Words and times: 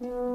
Peering 0.00 0.27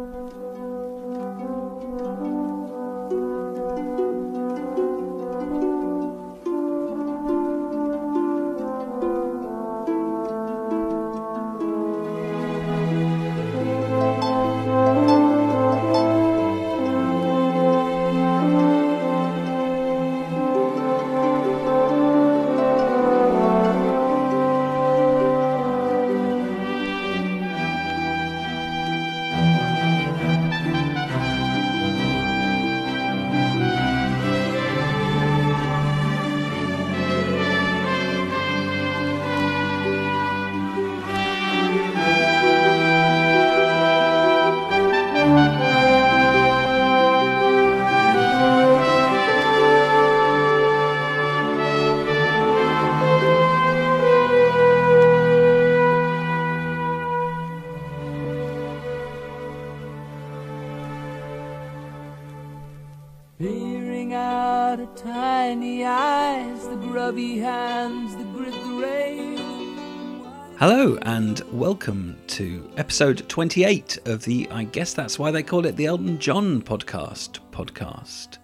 episode 72.93 73.27
28 73.27 73.97
of 74.05 74.23
the 74.23 74.47
I 74.51 74.65
guess 74.65 74.93
that's 74.93 75.17
why 75.17 75.31
they 75.31 75.41
call 75.41 75.65
it 75.65 75.75
the 75.75 75.87
Elton 75.87 76.19
John 76.19 76.61
podcast 76.61 77.39
podcast. 77.49 78.37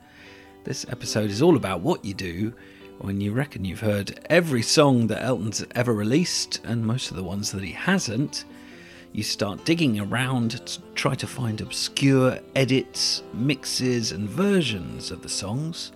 This 0.64 0.88
episode 0.90 1.30
is 1.30 1.44
all 1.44 1.56
about 1.56 1.82
what 1.82 2.04
you 2.04 2.16
do 2.16 2.56
when 2.98 3.22
you 3.22 3.32
reckon 3.32 3.64
you've 3.64 3.82
heard 3.82 4.20
every 4.28 4.64
song 4.64 5.06
that 5.06 5.22
Elton's 5.22 5.64
ever 5.76 5.94
released 5.94 6.62
and 6.64 6.84
most 6.84 7.12
of 7.12 7.16
the 7.16 7.24
ones 7.24 7.52
that 7.52 7.64
he 7.64 7.74
hasn't. 7.74 8.46
You 9.12 9.22
start 9.22 9.66
digging 9.66 10.00
around 10.00 10.66
to 10.66 10.82
try 10.96 11.14
to 11.14 11.28
find 11.28 11.62
obscure 11.62 12.40
edits, 12.56 13.22
mixes, 13.36 14.12
and 14.14 14.28
versions 14.28 15.12
of 15.12 15.22
the 15.22 15.30
songs 15.30 15.92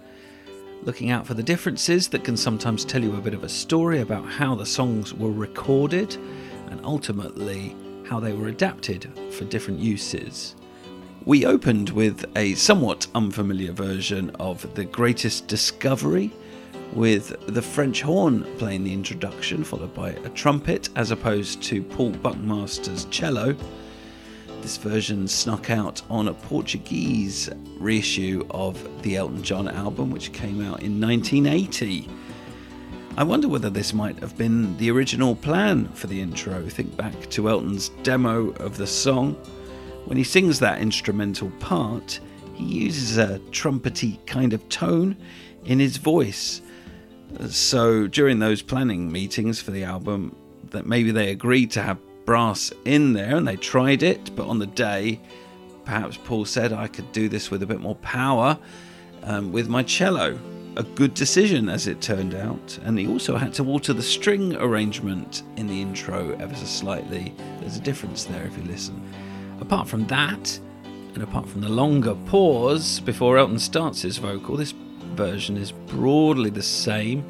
looking 0.83 1.09
out 1.09 1.25
for 1.25 1.33
the 1.33 1.41
differences 1.41 2.07
that 2.09 2.23
can 2.23 2.37
sometimes 2.37 2.85
tell 2.85 3.01
you 3.01 3.15
a 3.15 3.21
bit 3.21 3.33
of 3.33 3.43
a 3.43 3.49
story 3.49 4.01
about 4.01 4.29
how 4.29 4.53
the 4.53 4.63
songs 4.63 5.11
were 5.11 5.31
recorded 5.31 6.15
and 6.69 6.79
ultimately 6.83 7.75
how 8.05 8.19
they 8.19 8.33
were 8.33 8.47
adapted 8.47 9.11
for 9.31 9.45
different 9.45 9.79
uses. 9.79 10.55
We 11.25 11.45
opened 11.45 11.89
with 11.91 12.25
a 12.35 12.53
somewhat 12.55 13.07
unfamiliar 13.15 13.71
version 13.71 14.29
of 14.39 14.73
The 14.75 14.85
Greatest 14.85 15.47
Discovery, 15.47 16.31
with 16.93 17.33
the 17.47 17.61
French 17.61 18.01
horn 18.01 18.43
playing 18.57 18.83
the 18.83 18.93
introduction, 18.93 19.63
followed 19.63 19.93
by 19.93 20.09
a 20.09 20.29
trumpet, 20.29 20.89
as 20.95 21.11
opposed 21.11 21.63
to 21.63 21.81
Paul 21.81 22.11
Buckmaster's 22.11 23.05
cello. 23.05 23.55
This 24.61 24.77
version 24.77 25.27
snuck 25.27 25.69
out 25.69 26.01
on 26.09 26.27
a 26.27 26.33
Portuguese 26.33 27.49
reissue 27.79 28.45
of 28.51 29.01
the 29.01 29.17
Elton 29.17 29.43
John 29.43 29.67
album, 29.67 30.11
which 30.11 30.31
came 30.33 30.61
out 30.61 30.83
in 30.83 31.01
1980. 31.01 32.07
I 33.15 33.23
wonder 33.23 33.47
whether 33.47 33.69
this 33.69 33.93
might 33.93 34.17
have 34.19 34.35
been 34.39 34.75
the 34.77 34.89
original 34.89 35.35
plan 35.35 35.87
for 35.89 36.07
the 36.07 36.19
intro. 36.19 36.67
Think 36.67 36.97
back 36.97 37.29
to 37.29 37.47
Elton's 37.47 37.89
demo 38.01 38.49
of 38.53 38.75
the 38.75 38.87
song. 38.87 39.35
When 40.05 40.17
he 40.17 40.23
sings 40.23 40.57
that 40.59 40.81
instrumental 40.81 41.51
part, 41.59 42.19
he 42.55 42.63
uses 42.63 43.19
a 43.19 43.37
trumpety 43.51 44.25
kind 44.25 44.51
of 44.51 44.67
tone 44.69 45.15
in 45.65 45.77
his 45.77 45.97
voice. 45.97 46.61
So 47.49 48.07
during 48.07 48.39
those 48.39 48.63
planning 48.63 49.11
meetings 49.11 49.61
for 49.61 49.69
the 49.69 49.83
album, 49.83 50.35
that 50.71 50.87
maybe 50.87 51.11
they 51.11 51.29
agreed 51.29 51.69
to 51.71 51.83
have 51.83 51.99
brass 52.25 52.73
in 52.85 53.13
there 53.13 53.35
and 53.35 53.47
they 53.47 53.57
tried 53.57 54.01
it, 54.01 54.35
but 54.35 54.47
on 54.47 54.57
the 54.57 54.65
day, 54.65 55.21
perhaps 55.85 56.17
Paul 56.23 56.45
said 56.45 56.73
I 56.73 56.87
could 56.87 57.11
do 57.11 57.29
this 57.29 57.51
with 57.51 57.61
a 57.61 57.67
bit 57.67 57.79
more 57.79 57.95
power 57.95 58.57
um, 59.21 59.51
with 59.51 59.69
my 59.69 59.83
cello. 59.83 60.39
A 60.75 60.83
good 60.83 61.13
decision, 61.13 61.69
as 61.69 61.85
it 61.85 62.01
turned 62.01 62.33
out. 62.33 62.79
And 62.83 62.97
he 62.97 63.07
also 63.07 63.37
had 63.37 63.53
to 63.55 63.67
alter 63.67 63.93
the 63.93 64.01
string 64.01 64.55
arrangement 64.55 65.43
in 65.55 65.67
the 65.67 65.81
intro 65.81 66.35
ever 66.39 66.55
so 66.55 66.65
slightly. 66.65 67.33
There's 67.59 67.77
a 67.77 67.81
difference 67.81 68.23
there 68.23 68.43
if 68.45 68.57
you 68.57 68.63
listen. 68.63 68.99
Apart 69.61 69.87
from 69.87 70.07
that, 70.07 70.59
and 71.13 71.21
apart 71.21 71.47
from 71.47 71.61
the 71.61 71.69
longer 71.69 72.15
pause 72.25 72.99
before 73.01 73.37
Elton 73.37 73.59
starts 73.59 74.01
his 74.01 74.17
vocal, 74.17 74.57
this 74.57 74.73
version 75.13 75.57
is 75.57 75.71
broadly 75.71 76.49
the 76.49 76.63
same. 76.63 77.23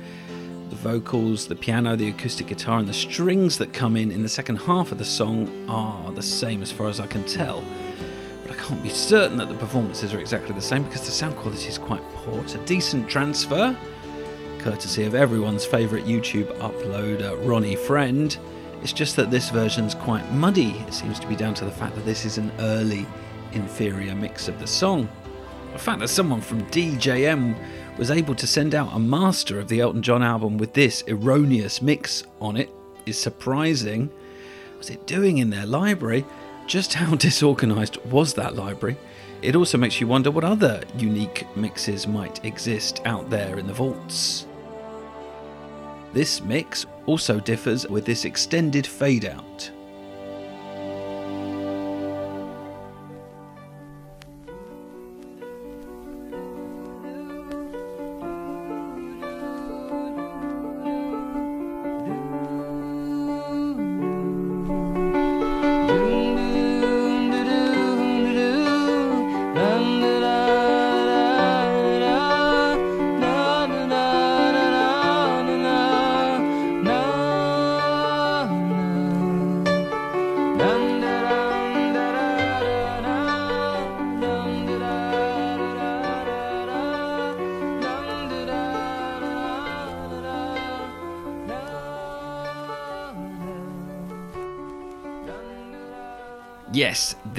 The 0.70 0.75
vocals, 0.78 1.48
the 1.48 1.56
piano, 1.56 1.98
the 1.98 2.10
acoustic 2.10 2.48
guitar, 2.48 2.80
and 2.80 2.88
the 2.88 2.94
strings 2.94 3.58
that 3.58 3.74
come 3.74 3.98
in 3.98 4.10
in 4.10 4.24
the 4.24 4.30
second 4.30 4.56
half 4.56 4.94
of 4.94 5.00
the 5.00 5.06
song 5.06 5.68
are 5.70 6.12
the 6.14 6.24
same 6.24 6.62
as 6.62 6.72
far 6.72 6.88
as 6.88 7.02
I 7.02 7.08
can 7.08 7.25
tell. 7.25 7.62
Can't 8.63 8.81
be 8.81 8.88
certain 8.88 9.38
that 9.40 9.50
the 9.50 9.56
performances 9.56 10.13
are 10.13 10.19
exactly 10.19 10.56
the 10.56 10.62
same 10.62 10.84
because 10.84 11.01
the 11.01 11.12
sound 11.12 11.35
quality 11.35 11.68
is 11.68 11.78
quite 11.78 12.01
poor. 12.16 12.40
It's 12.40 12.56
a 12.56 12.66
decent 12.66 13.09
transfer, 13.09 13.78
courtesy 14.59 15.03
of 15.03 15.16
everyone's 15.16 15.66
favourite 15.66 16.06
YouTube 16.06 16.47
uploader, 16.59 17.38
Ronnie 17.46 17.75
Friend. 17.75 18.38
It's 18.81 18.94
just 18.94 19.18
that 19.18 19.29
this 19.29 19.50
version's 19.50 19.94
quite 19.94 20.31
muddy. 20.31 20.72
It 20.88 20.94
seems 20.94 21.19
to 21.19 21.28
be 21.28 21.35
down 21.35 21.53
to 21.56 21.66
the 21.66 21.72
fact 21.72 21.94
that 21.96 22.06
this 22.06 22.24
is 22.24 22.38
an 22.38 22.53
early, 22.59 23.06
inferior 23.51 24.16
mix 24.16 24.47
of 24.47 24.57
the 24.62 24.68
song. 24.68 25.09
The 25.74 25.80
fact 25.80 26.00
that 26.00 26.07
someone 26.07 26.40
from 26.40 26.63
DJM 26.68 27.97
was 27.97 28.12
able 28.12 28.34
to 28.35 28.47
send 28.47 28.75
out 28.75 28.95
a 28.95 29.00
master 29.00 29.59
of 29.59 29.68
the 29.68 29.81
Elton 29.81 30.01
John 30.01 30.24
album 30.24 30.57
with 30.57 30.72
this 30.72 31.03
erroneous 31.09 31.81
mix 31.81 32.24
on 32.40 32.56
it 32.56 32.69
is 33.06 33.19
surprising. 33.19 34.09
What's 34.75 34.90
it 34.90 35.06
doing 35.06 35.40
in 35.40 35.50
their 35.50 35.66
library? 35.66 36.24
Just 36.68 36.94
how 36.94 37.16
disorganised 37.28 37.97
was 38.06 38.34
that 38.35 38.56
library? 38.56 38.97
It 39.41 39.56
also 39.56 39.78
makes 39.78 40.00
you 40.00 40.07
wonder 40.07 40.31
what 40.31 40.46
other 40.46 40.81
unique 40.97 41.46
mixes 41.56 42.07
might 42.07 42.44
exist 42.46 43.01
out 43.06 43.29
there 43.29 43.59
in 43.59 43.68
the 43.68 43.74
vaults. 43.74 44.47
This 46.13 46.41
mix 46.41 46.85
also 47.06 47.40
differs 47.40 47.88
with 47.88 48.06
this 48.06 48.24
extended 48.24 48.88
fade 48.88 49.25
out. 49.25 49.69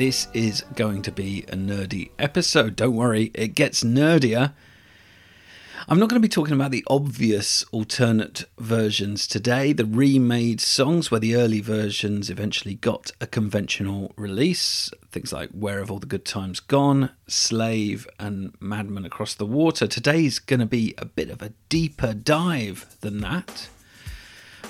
This 0.04 0.28
is 0.34 0.62
going 0.74 1.00
to 1.00 1.10
be 1.10 1.46
a 1.48 1.56
nerdy 1.56 2.10
episode. 2.18 2.76
Don't 2.76 2.94
worry, 2.94 3.30
it 3.32 3.54
gets 3.54 3.82
nerdier. 3.82 4.52
I'm 5.88 5.98
not 5.98 6.10
going 6.10 6.20
to 6.20 6.28
be 6.28 6.28
talking 6.28 6.52
about 6.52 6.72
the 6.72 6.84
obvious 6.88 7.64
alternate 7.72 8.44
versions 8.58 9.26
today, 9.26 9.72
the 9.72 9.86
remade 9.86 10.60
songs 10.60 11.10
where 11.10 11.20
the 11.20 11.34
early 11.34 11.62
versions 11.62 12.28
eventually 12.28 12.74
got 12.74 13.12
a 13.18 13.26
conventional 13.26 14.12
release. 14.14 14.90
Things 15.10 15.32
like 15.32 15.48
Where 15.52 15.78
Have 15.78 15.90
All 15.90 16.00
the 16.00 16.04
Good 16.04 16.26
Times 16.26 16.60
Gone, 16.60 17.08
Slave, 17.26 18.06
and 18.20 18.54
Madman 18.60 19.06
Across 19.06 19.36
the 19.36 19.46
Water. 19.46 19.86
Today's 19.86 20.38
going 20.38 20.60
to 20.60 20.66
be 20.66 20.92
a 20.98 21.06
bit 21.06 21.30
of 21.30 21.40
a 21.40 21.54
deeper 21.70 22.12
dive 22.12 22.94
than 23.00 23.22
that. 23.22 23.70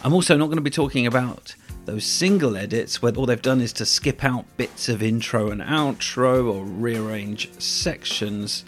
I'm 0.04 0.14
also 0.14 0.36
not 0.36 0.46
going 0.46 0.58
to 0.58 0.62
be 0.62 0.70
talking 0.70 1.08
about 1.08 1.56
those 1.86 2.04
single 2.04 2.56
edits 2.56 3.02
where 3.02 3.12
all 3.12 3.26
they've 3.26 3.40
done 3.40 3.60
is 3.60 3.72
to 3.74 3.84
skip 3.84 4.24
out 4.24 4.44
bits 4.56 4.88
of 4.88 5.02
intro 5.02 5.50
and 5.50 5.60
outro 5.60 6.52
or 6.52 6.64
rearrange 6.64 7.50
sections. 7.60 8.64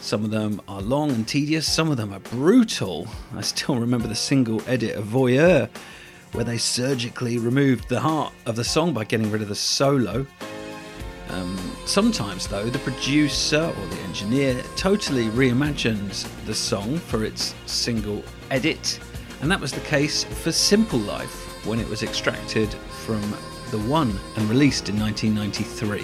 Some 0.00 0.24
of 0.24 0.30
them 0.30 0.60
are 0.66 0.80
long 0.80 1.10
and 1.10 1.28
tedious, 1.28 1.70
some 1.70 1.90
of 1.90 1.96
them 1.96 2.12
are 2.12 2.20
brutal. 2.20 3.06
I 3.36 3.42
still 3.42 3.76
remember 3.76 4.08
the 4.08 4.14
single 4.14 4.62
edit 4.66 4.96
of 4.96 5.04
Voyeur 5.04 5.68
where 6.32 6.44
they 6.44 6.58
surgically 6.58 7.38
removed 7.38 7.88
the 7.88 8.00
heart 8.00 8.32
of 8.46 8.56
the 8.56 8.64
song 8.64 8.92
by 8.92 9.04
getting 9.04 9.30
rid 9.30 9.42
of 9.42 9.48
the 9.48 9.54
solo. 9.54 10.26
Um, 11.28 11.56
sometimes, 11.86 12.48
though, 12.48 12.68
the 12.68 12.78
producer 12.80 13.62
or 13.62 13.86
the 13.86 14.00
engineer 14.02 14.60
totally 14.76 15.26
reimagines 15.26 16.28
the 16.46 16.54
song 16.54 16.98
for 16.98 17.24
its 17.24 17.54
single 17.66 18.24
edit, 18.50 18.98
and 19.40 19.50
that 19.50 19.60
was 19.60 19.72
the 19.72 19.80
case 19.80 20.24
for 20.24 20.50
Simple 20.50 20.98
Life 21.00 21.49
when 21.64 21.78
it 21.78 21.88
was 21.88 22.02
extracted 22.02 22.72
from 22.72 23.20
The 23.70 23.78
One 23.78 24.18
and 24.36 24.48
released 24.48 24.88
in 24.88 24.98
1993. 24.98 26.00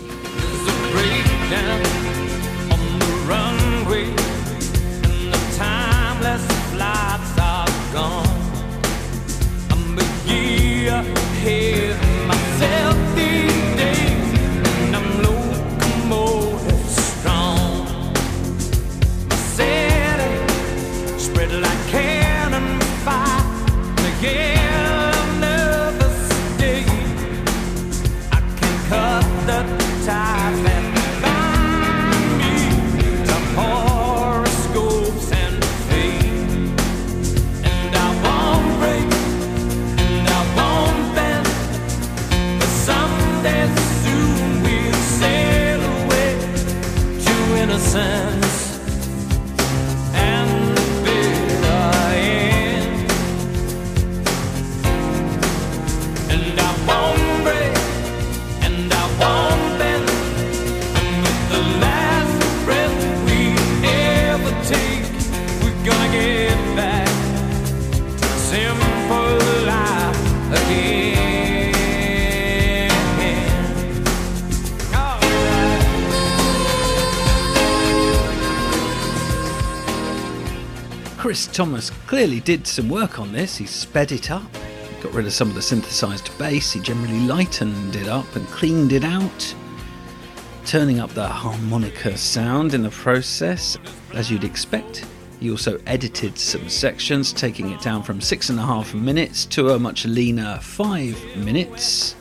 Chris 81.27 81.49
Thomas 81.49 81.91
clearly 82.07 82.39
did 82.39 82.69
some 82.69 82.89
work 82.89 83.19
on 83.19 83.33
this. 83.33 83.57
He 83.57 83.67
sped 83.67 84.13
it 84.13 84.31
up, 84.31 84.49
got 85.03 85.13
rid 85.13 85.27
of 85.27 85.33
some 85.33 85.49
of 85.49 85.57
the 85.57 85.61
synthesized 85.61 86.31
bass, 86.39 86.71
he 86.71 86.79
generally 86.79 87.19
lightened 87.19 87.97
it 87.97 88.07
up 88.07 88.37
and 88.37 88.47
cleaned 88.47 88.93
it 88.93 89.03
out, 89.03 89.57
turning 90.67 91.01
up 91.01 91.11
the 91.15 91.27
harmonica 91.27 92.17
sound 92.17 92.75
in 92.75 92.85
the 92.85 92.91
process, 92.91 93.77
as 94.15 94.31
you'd 94.31 94.45
expect. 94.45 95.05
He 95.41 95.51
also 95.51 95.81
edited 95.85 96.39
some 96.39 96.69
sections, 96.69 97.33
taking 97.33 97.73
it 97.73 97.81
down 97.81 98.05
from 98.05 98.21
six 98.21 98.49
and 98.49 98.61
a 98.61 98.65
half 98.65 98.95
minutes 98.95 99.47
to 99.47 99.71
a 99.71 99.81
much 99.81 100.05
leaner 100.05 100.61
five 100.63 101.21
minutes. 101.37 102.15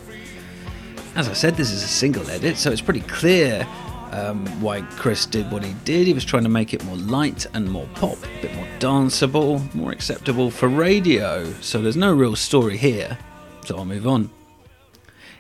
As 1.16 1.30
I 1.30 1.34
said, 1.34 1.56
this 1.56 1.70
is 1.70 1.84
a 1.84 1.88
single 1.88 2.28
edit, 2.32 2.58
so 2.58 2.72
it's 2.72 2.82
pretty 2.82 3.02
clear 3.02 3.68
um, 4.16 4.46
why 4.62 4.82
Chris 4.82 5.26
did 5.26 5.52
what 5.52 5.64
he 5.64 5.74
did. 5.84 6.08
He 6.08 6.14
was 6.14 6.24
trying 6.24 6.44
to 6.44 6.50
make 6.50 6.74
it 6.74 6.84
more 6.86 6.96
light 6.96 7.46
and 7.54 7.70
more 7.70 7.88
pop, 7.96 8.18
a 8.24 8.42
bit 8.42 8.56
more 8.56 8.68
danceable, 8.80 9.74
more 9.76 9.92
acceptable 9.92 10.50
for 10.50 10.70
radio. 10.70 11.52
So 11.62 11.82
there's 11.82 11.98
no 11.98 12.14
real 12.14 12.36
story 12.36 12.78
here, 12.78 13.18
so 13.66 13.78
I'll 13.78 13.86
move 13.86 14.08
on. 14.08 14.30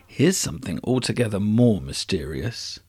Here's 0.05 0.37
something 0.37 0.79
altogether 0.83 1.39
more 1.39 1.81
mysterious 1.81 2.79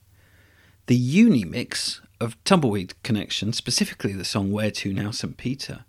the 0.87 0.95
uni 0.95 1.43
mix 1.43 1.99
of 2.21 2.41
Tumbleweed 2.45 2.93
Connection, 3.03 3.51
specifically 3.51 4.13
the 4.13 4.23
song 4.23 4.53
Where 4.53 4.71
to 4.71 4.93
Now 4.93 5.11
St. 5.11 5.35
Peter, 5.35 5.83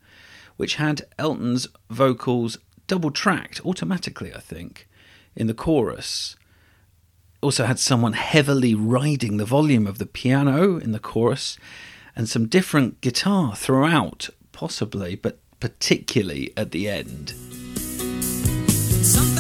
which 0.57 0.75
had 0.75 1.03
Elton's 1.19 1.69
vocals 1.89 2.59
double 2.89 3.13
tracked 3.13 3.65
automatically, 3.65 4.35
I 4.35 4.41
think, 4.41 4.89
in 5.37 5.47
the 5.47 5.55
chorus 5.55 6.37
also 7.41 7.65
had 7.65 7.79
someone 7.79 8.15
heavily 8.15 8.75
riding 8.75 9.37
the 9.37 9.45
volume 9.45 9.87
of 9.87 9.99
the 9.99 10.07
piano 10.07 10.79
in 10.79 10.93
the 10.93 10.99
chorus 10.99 11.57
and 12.17 12.29
some 12.29 12.47
different 12.47 13.01
guitar 13.01 13.55
throughout, 13.55 14.29
possibly, 14.53 15.15
but 15.15 15.39
particularly 15.61 16.53
at 16.57 16.73
the 16.73 16.89
end. 16.89 17.31
Something 19.05 19.38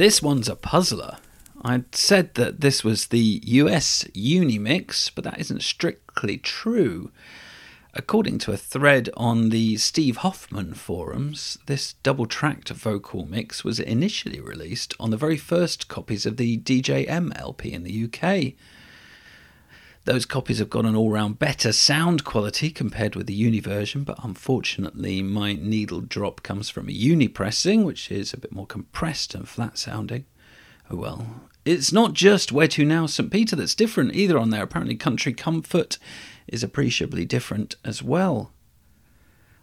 This 0.00 0.22
one's 0.22 0.48
a 0.48 0.56
puzzler. 0.56 1.18
I'd 1.60 1.94
said 1.94 2.32
that 2.36 2.62
this 2.62 2.82
was 2.82 3.08
the 3.08 3.42
US 3.44 4.06
Uni 4.14 4.58
mix, 4.58 5.10
but 5.10 5.24
that 5.24 5.38
isn't 5.38 5.60
strictly 5.60 6.38
true. 6.38 7.12
According 7.92 8.38
to 8.38 8.52
a 8.52 8.56
thread 8.56 9.10
on 9.14 9.50
the 9.50 9.76
Steve 9.76 10.16
Hoffman 10.16 10.72
forums, 10.72 11.58
this 11.66 11.96
double 12.02 12.24
tracked 12.24 12.70
vocal 12.70 13.26
mix 13.26 13.62
was 13.62 13.78
initially 13.78 14.40
released 14.40 14.94
on 14.98 15.10
the 15.10 15.18
very 15.18 15.36
first 15.36 15.88
copies 15.88 16.24
of 16.24 16.38
the 16.38 16.56
DJM 16.56 17.38
LP 17.38 17.70
in 17.70 17.82
the 17.82 18.04
UK. 18.04 18.54
Those 20.10 20.26
copies 20.26 20.58
have 20.58 20.70
got 20.70 20.86
an 20.86 20.96
all 20.96 21.12
round 21.12 21.38
better 21.38 21.70
sound 21.70 22.24
quality 22.24 22.70
compared 22.70 23.14
with 23.14 23.28
the 23.28 23.32
uni 23.32 23.60
version, 23.60 24.02
but 24.02 24.18
unfortunately, 24.24 25.22
my 25.22 25.52
needle 25.52 26.00
drop 26.00 26.42
comes 26.42 26.68
from 26.68 26.88
a 26.88 26.92
uni 26.92 27.28
pressing, 27.28 27.84
which 27.84 28.10
is 28.10 28.32
a 28.32 28.36
bit 28.36 28.50
more 28.50 28.66
compressed 28.66 29.36
and 29.36 29.48
flat 29.48 29.78
sounding. 29.78 30.24
Oh 30.90 30.96
well. 30.96 31.42
It's 31.64 31.92
not 31.92 32.14
just 32.14 32.50
Where 32.50 32.66
to 32.66 32.84
Now 32.84 33.06
St. 33.06 33.30
Peter 33.30 33.54
that's 33.54 33.76
different 33.76 34.16
either 34.16 34.36
on 34.36 34.50
there. 34.50 34.64
Apparently, 34.64 34.96
Country 34.96 35.32
Comfort 35.32 35.96
is 36.48 36.64
appreciably 36.64 37.24
different 37.24 37.76
as 37.84 38.02
well. 38.02 38.50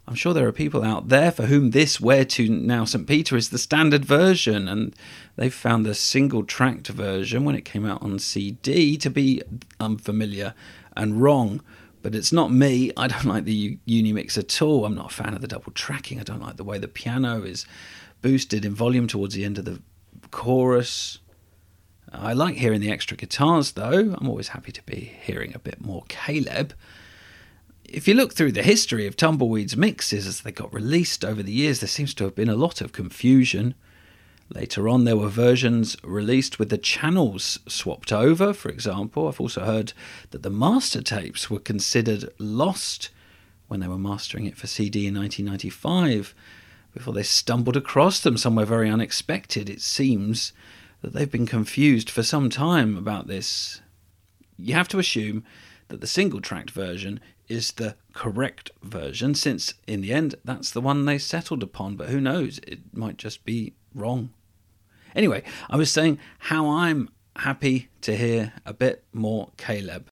I'm 0.07 0.15
sure 0.15 0.33
there 0.33 0.47
are 0.47 0.53
people 0.53 0.83
out 0.83 1.09
there 1.09 1.33
for 1.33 1.47
whom 1.47 1.71
this 1.71 1.99
Where 1.99 2.23
to 2.23 2.47
Now 2.47 2.85
St. 2.85 3.05
Peter 3.05 3.35
is 3.35 3.49
the 3.49 3.57
standard 3.57 4.05
version, 4.05 4.69
and 4.69 4.95
they've 5.35 5.53
found 5.53 5.85
the 5.85 5.93
single 5.93 6.45
tracked 6.45 6.87
version 6.87 7.43
when 7.43 7.55
it 7.55 7.65
came 7.65 7.85
out 7.85 8.01
on 8.01 8.17
CD 8.17 8.95
to 8.97 9.09
be 9.09 9.41
unfamiliar 9.81 10.53
and 10.95 11.21
wrong. 11.21 11.61
But 12.03 12.15
it's 12.15 12.31
not 12.31 12.53
me. 12.53 12.93
I 12.95 13.09
don't 13.09 13.25
like 13.25 13.43
the 13.43 13.79
Unimix 13.85 14.37
at 14.37 14.61
all. 14.61 14.85
I'm 14.85 14.95
not 14.95 15.11
a 15.11 15.13
fan 15.13 15.33
of 15.33 15.41
the 15.41 15.47
double 15.47 15.73
tracking. 15.73 16.21
I 16.21 16.23
don't 16.23 16.41
like 16.41 16.55
the 16.55 16.63
way 16.63 16.77
the 16.77 16.87
piano 16.87 17.43
is 17.43 17.65
boosted 18.21 18.63
in 18.63 18.73
volume 18.73 19.07
towards 19.07 19.35
the 19.35 19.43
end 19.43 19.57
of 19.57 19.65
the 19.65 19.81
chorus. 20.31 21.19
I 22.13 22.31
like 22.31 22.55
hearing 22.55 22.79
the 22.79 22.91
extra 22.91 23.17
guitars, 23.17 23.73
though. 23.73 24.15
I'm 24.17 24.29
always 24.29 24.49
happy 24.49 24.71
to 24.71 24.83
be 24.83 25.17
hearing 25.21 25.53
a 25.53 25.59
bit 25.59 25.81
more 25.81 26.05
Caleb. 26.07 26.73
If 27.87 28.05
you 28.05 28.13
look 28.13 28.33
through 28.33 28.51
the 28.51 28.63
history 28.63 29.07
of 29.07 29.15
Tumbleweed's 29.15 29.77
mixes 29.77 30.27
as 30.27 30.41
they 30.41 30.51
got 30.51 30.73
released 30.73 31.23
over 31.23 31.41
the 31.41 31.53
years, 31.53 31.79
there 31.79 31.87
seems 31.87 32.13
to 32.15 32.25
have 32.25 32.35
been 32.35 32.49
a 32.49 32.55
lot 32.55 32.81
of 32.81 32.91
confusion. 32.91 33.75
Later 34.49 34.89
on, 34.89 35.05
there 35.05 35.15
were 35.15 35.29
versions 35.29 35.95
released 36.03 36.59
with 36.59 36.69
the 36.69 36.77
channels 36.77 37.59
swapped 37.65 38.11
over, 38.11 38.53
for 38.53 38.69
example. 38.69 39.27
I've 39.27 39.39
also 39.39 39.63
heard 39.63 39.93
that 40.31 40.43
the 40.43 40.49
master 40.49 41.01
tapes 41.01 41.49
were 41.49 41.59
considered 41.59 42.29
lost 42.37 43.09
when 43.69 43.79
they 43.79 43.87
were 43.87 43.97
mastering 43.97 44.45
it 44.45 44.57
for 44.57 44.67
CD 44.67 45.07
in 45.07 45.15
1995 45.15 46.35
before 46.93 47.13
they 47.13 47.23
stumbled 47.23 47.77
across 47.77 48.19
them 48.19 48.37
somewhere 48.37 48.65
very 48.65 48.89
unexpected, 48.89 49.69
it 49.69 49.81
seems 49.81 50.51
that 51.01 51.13
they've 51.13 51.31
been 51.31 51.45
confused 51.45 52.09
for 52.09 52.23
some 52.23 52.49
time 52.49 52.97
about 52.97 53.27
this. 53.27 53.81
You 54.57 54.73
have 54.73 54.87
to 54.89 54.99
assume 54.99 55.43
that 55.89 56.01
the 56.01 56.07
single 56.07 56.41
tracked 56.41 56.71
version 56.71 57.19
is 57.47 57.73
the 57.73 57.95
correct 58.13 58.71
version, 58.83 59.35
since 59.35 59.73
in 59.85 60.01
the 60.01 60.13
end 60.13 60.35
that's 60.43 60.71
the 60.71 60.81
one 60.81 61.05
they 61.05 61.17
settled 61.17 61.63
upon, 61.63 61.95
but 61.95 62.09
who 62.09 62.21
knows, 62.21 62.59
it 62.67 62.79
might 62.93 63.17
just 63.17 63.45
be 63.45 63.73
wrong. 63.93 64.31
Anyway, 65.15 65.43
I 65.69 65.77
was 65.77 65.91
saying 65.91 66.19
how 66.39 66.69
I'm 66.69 67.09
happy 67.37 67.89
to 68.01 68.15
hear 68.15 68.53
a 68.65 68.73
bit 68.73 69.03
more 69.13 69.51
Caleb. 69.57 70.09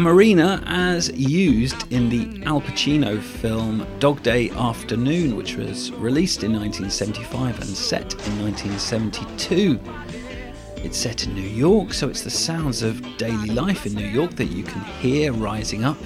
Amoreena 0.00 0.62
as 0.64 1.10
used 1.12 1.92
in 1.92 2.08
the 2.08 2.42
Al 2.46 2.62
Pacino 2.62 3.20
film 3.20 3.86
Dog 3.98 4.22
Day 4.22 4.48
Afternoon, 4.48 5.36
which 5.36 5.56
was 5.56 5.92
released 5.92 6.42
in 6.42 6.52
1975 6.54 7.60
and 7.60 7.68
set 7.68 8.14
in 8.26 8.42
1972. 8.42 9.78
It's 10.76 10.96
set 10.96 11.26
in 11.26 11.34
New 11.34 11.42
York, 11.42 11.92
so 11.92 12.08
it's 12.08 12.22
the 12.22 12.30
sounds 12.30 12.80
of 12.82 13.02
daily 13.18 13.50
life 13.50 13.84
in 13.84 13.92
New 13.92 14.06
York 14.06 14.36
that 14.36 14.46
you 14.46 14.62
can 14.62 14.80
hear 15.02 15.34
rising 15.34 15.84
up. 15.84 15.98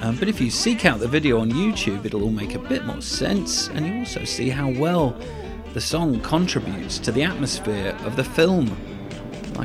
Um, 0.00 0.16
but 0.16 0.28
if 0.28 0.40
you 0.40 0.48
seek 0.48 0.84
out 0.84 1.00
the 1.00 1.08
video 1.08 1.40
on 1.40 1.50
YouTube, 1.50 2.04
it'll 2.04 2.22
all 2.22 2.30
make 2.30 2.54
a 2.54 2.60
bit 2.60 2.84
more 2.84 3.02
sense, 3.02 3.66
and 3.70 3.84
you 3.84 3.94
also 3.98 4.22
see 4.22 4.48
how 4.48 4.70
well 4.70 5.20
the 5.74 5.80
song 5.80 6.20
contributes 6.20 7.00
to 7.00 7.10
the 7.10 7.24
atmosphere 7.24 7.98
of 8.04 8.14
the 8.14 8.22
film. 8.22 8.68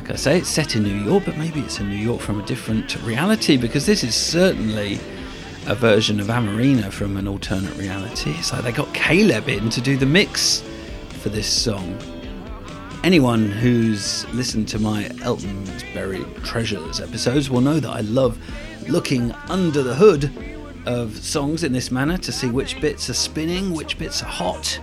Like 0.04 0.12
I 0.12 0.16
say, 0.16 0.38
it's 0.40 0.50
set 0.50 0.76
in 0.76 0.82
New 0.82 0.94
York, 0.94 1.24
but 1.24 1.38
maybe 1.38 1.60
it's 1.60 1.80
in 1.80 1.88
New 1.88 1.96
York 1.96 2.20
from 2.20 2.38
a 2.38 2.44
different 2.44 3.02
reality 3.04 3.56
because 3.56 3.86
this 3.86 4.04
is 4.04 4.14
certainly 4.14 5.00
a 5.66 5.74
version 5.74 6.20
of 6.20 6.26
Amoreena 6.26 6.92
from 6.92 7.16
an 7.16 7.26
alternate 7.26 7.74
reality. 7.78 8.32
It's 8.32 8.52
like 8.52 8.64
they 8.64 8.72
got 8.72 8.92
Caleb 8.92 9.48
in 9.48 9.70
to 9.70 9.80
do 9.80 9.96
the 9.96 10.04
mix 10.04 10.62
for 11.22 11.30
this 11.30 11.50
song. 11.50 11.98
Anyone 13.02 13.50
who's 13.50 14.26
listened 14.34 14.68
to 14.68 14.78
my 14.78 15.10
Elton's 15.22 15.82
Buried 15.94 16.26
Treasures 16.44 17.00
episodes 17.00 17.48
will 17.48 17.62
know 17.62 17.80
that 17.80 17.90
I 17.90 18.02
love 18.02 18.38
looking 18.86 19.32
under 19.48 19.82
the 19.82 19.94
hood 19.94 20.30
of 20.84 21.16
songs 21.16 21.64
in 21.64 21.72
this 21.72 21.90
manner 21.90 22.18
to 22.18 22.30
see 22.30 22.50
which 22.50 22.78
bits 22.78 23.08
are 23.08 23.14
spinning, 23.14 23.72
which 23.72 23.98
bits 23.98 24.22
are 24.22 24.26
hot. 24.26 24.78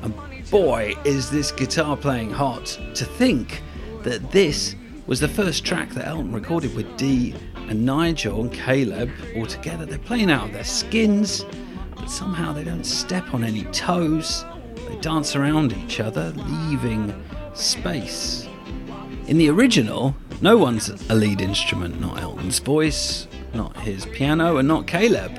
And 0.00 0.14
boy, 0.50 0.94
is 1.04 1.28
this 1.28 1.52
guitar 1.52 1.94
playing 1.94 2.30
hot 2.30 2.64
to 2.94 3.04
think 3.04 3.60
that 4.06 4.30
this 4.30 4.76
was 5.08 5.18
the 5.18 5.26
first 5.26 5.64
track 5.64 5.90
that 5.90 6.06
Elton 6.06 6.32
recorded 6.32 6.72
with 6.76 6.96
Dee 6.96 7.34
and 7.68 7.84
Nigel 7.84 8.40
and 8.40 8.52
Caleb 8.52 9.10
all 9.34 9.46
together. 9.46 9.84
They're 9.84 9.98
playing 9.98 10.30
out 10.30 10.46
of 10.46 10.52
their 10.52 10.62
skins, 10.62 11.44
but 11.96 12.08
somehow 12.08 12.52
they 12.52 12.62
don't 12.62 12.84
step 12.84 13.34
on 13.34 13.42
any 13.42 13.64
toes. 13.64 14.44
They 14.88 14.96
dance 15.00 15.34
around 15.34 15.72
each 15.72 15.98
other, 15.98 16.32
leaving 16.36 17.20
space. 17.54 18.48
In 19.26 19.38
the 19.38 19.50
original, 19.50 20.14
no 20.40 20.56
one's 20.56 20.88
a 21.10 21.14
lead 21.14 21.40
instrument, 21.40 22.00
not 22.00 22.20
Elton's 22.20 22.60
voice, 22.60 23.26
not 23.54 23.76
his 23.78 24.06
piano, 24.06 24.58
and 24.58 24.68
not 24.68 24.86
Caleb. 24.86 25.32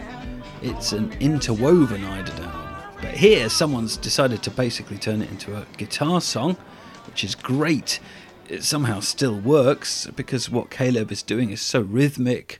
It's 0.62 0.91
an 0.91 1.13
interwoven 1.21 2.01
eiderdown. 2.01 2.97
But 3.01 3.12
here, 3.12 3.47
someone's 3.47 3.95
decided 3.95 4.43
to 4.43 4.51
basically 4.51 4.97
turn 4.97 5.21
it 5.21 5.31
into 5.31 5.55
a 5.55 5.65
guitar 5.77 6.19
song, 6.19 6.57
which 7.05 7.24
is 7.24 7.33
great 7.33 8.01
it 8.50 8.63
somehow 8.63 9.00
still 9.00 9.38
works 9.38 10.08
because 10.16 10.50
what 10.50 10.70
Caleb 10.70 11.12
is 11.12 11.24
doing 11.24 11.51
is 11.51 11.62
so 11.62 11.82
rhythmic 11.82 12.60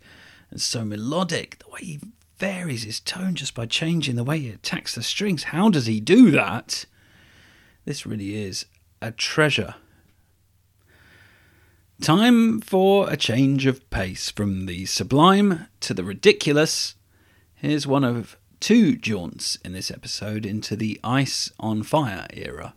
and 0.52 0.62
so 0.62 0.84
melodic. 0.84 1.60
The 1.60 1.70
way 1.70 1.80
he 1.82 2.00
varies 2.38 2.84
his 2.84 3.00
tone 3.00 3.36
just 3.36 3.56
by 3.56 3.66
changing 3.66 4.16
the 4.16 4.24
way 4.24 4.40
he 4.40 4.50
attacks 4.50 4.96
the 4.96 5.04
strings. 5.04 5.46
How 5.46 5.70
does 5.70 5.86
he 5.86 6.00
do 6.00 6.32
that? 6.32 6.86
This 7.86 8.06
really 8.06 8.36
is 8.36 8.66
a 9.02 9.12
treasure. 9.12 9.76
Time 12.02 12.62
for 12.62 13.10
a 13.10 13.18
change 13.18 13.66
of 13.66 13.90
pace 13.90 14.30
from 14.30 14.68
the 14.68 14.86
sublime 14.86 15.68
to 15.80 15.94
the 15.94 16.04
ridiculous. 16.04 16.96
Here's 17.56 17.88
one 17.88 18.04
of 18.04 18.38
two 18.60 18.96
jaunts 18.96 19.58
in 19.66 19.74
this 19.74 19.90
episode 19.90 20.46
into 20.46 20.76
the 20.76 21.00
Ice 21.04 21.52
on 21.60 21.82
Fire 21.82 22.28
era. 22.34 22.76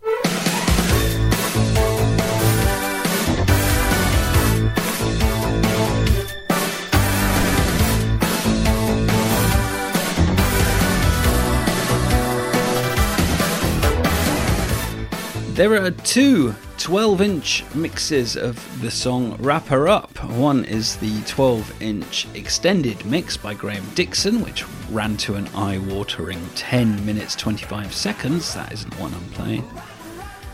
There 15.61 15.85
are 15.85 15.91
two 15.91 16.55
12 16.79 17.21
inch 17.21 17.65
mixes 17.75 18.35
of 18.35 18.81
the 18.81 18.91
song 18.91 19.37
Wrap 19.41 19.67
Her 19.67 19.89
Up. 19.89 20.11
One 20.25 20.65
is 20.65 20.97
the 20.97 21.21
12 21.25 21.83
inch 21.83 22.27
extended 22.33 23.05
mix 23.05 23.37
by 23.37 23.53
Graham 23.53 23.85
Dixon, 23.95 24.41
which 24.41 24.67
ran 24.89 25.19
to 25.19 25.35
an 25.35 25.49
eye 25.49 25.77
watering 25.77 26.41
10 26.55 27.05
minutes 27.05 27.37
25 27.37 27.93
seconds. 27.93 28.55
That 28.55 28.73
isn't 28.73 28.99
one 28.99 29.13
I'm 29.13 29.29
playing. 29.33 29.71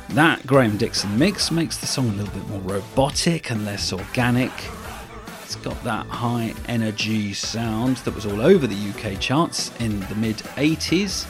That 0.09 0.45
Graham 0.45 0.77
Dixon 0.77 1.17
mix 1.17 1.53
makes 1.53 1.77
the 1.77 1.87
song 1.87 2.09
a 2.09 2.13
little 2.15 2.35
bit 2.35 2.49
more 2.49 2.63
robotic 2.63 3.53
and 3.53 3.65
less 3.65 3.93
organic. 3.93 4.51
It's 5.45 5.55
got 5.55 5.81
that 5.85 6.07
high 6.07 6.53
energy 6.67 7.33
sound 7.33 7.99
that 7.99 8.13
was 8.13 8.27
all 8.27 8.41
over 8.41 8.67
the 8.67 8.91
UK 8.91 9.21
charts 9.21 9.71
in 9.79 10.01
the 10.01 10.17
mid 10.17 10.39
80s 10.39 11.29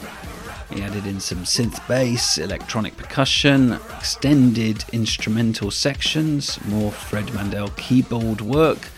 he 0.69 0.81
added 0.81 1.05
in 1.05 1.19
some 1.19 1.39
synth 1.39 1.85
bass, 1.87 2.37
electronic 2.37 2.97
percussion, 2.97 3.73
extended 3.97 4.83
instrumental 4.91 5.71
sections, 5.71 6.63
more 6.65 6.91
Fred 6.91 7.33
Mandel 7.33 7.69
keyboard 7.77 8.41
work, 8.41 8.89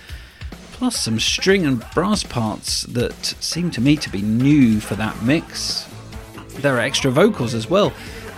plus 0.72 0.98
some 0.98 1.20
string 1.20 1.66
and 1.66 1.86
brass 1.94 2.24
parts 2.24 2.84
that 2.84 3.26
seem 3.40 3.70
to 3.72 3.82
me 3.82 3.96
to 3.98 4.10
be 4.10 4.22
new 4.22 4.80
for 4.80 4.96
that 4.96 5.22
mix. 5.22 5.88
There 6.60 6.76
are 6.76 6.80
extra 6.80 7.12
vocals 7.12 7.54
as 7.54 7.70
well. 7.70 7.94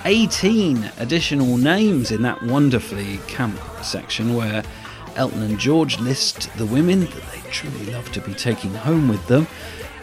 18 0.05 0.91
additional 0.97 1.57
names 1.57 2.11
in 2.11 2.23
that 2.23 2.41
wonderfully 2.43 3.19
camp 3.27 3.59
section 3.83 4.35
where 4.35 4.63
Elton 5.15 5.43
and 5.43 5.59
George 5.59 5.99
list 5.99 6.49
the 6.57 6.65
women 6.65 7.01
that 7.01 7.31
they 7.31 7.41
truly 7.51 7.91
love 7.91 8.11
to 8.11 8.21
be 8.21 8.33
taking 8.33 8.73
home 8.73 9.07
with 9.07 9.25
them. 9.27 9.47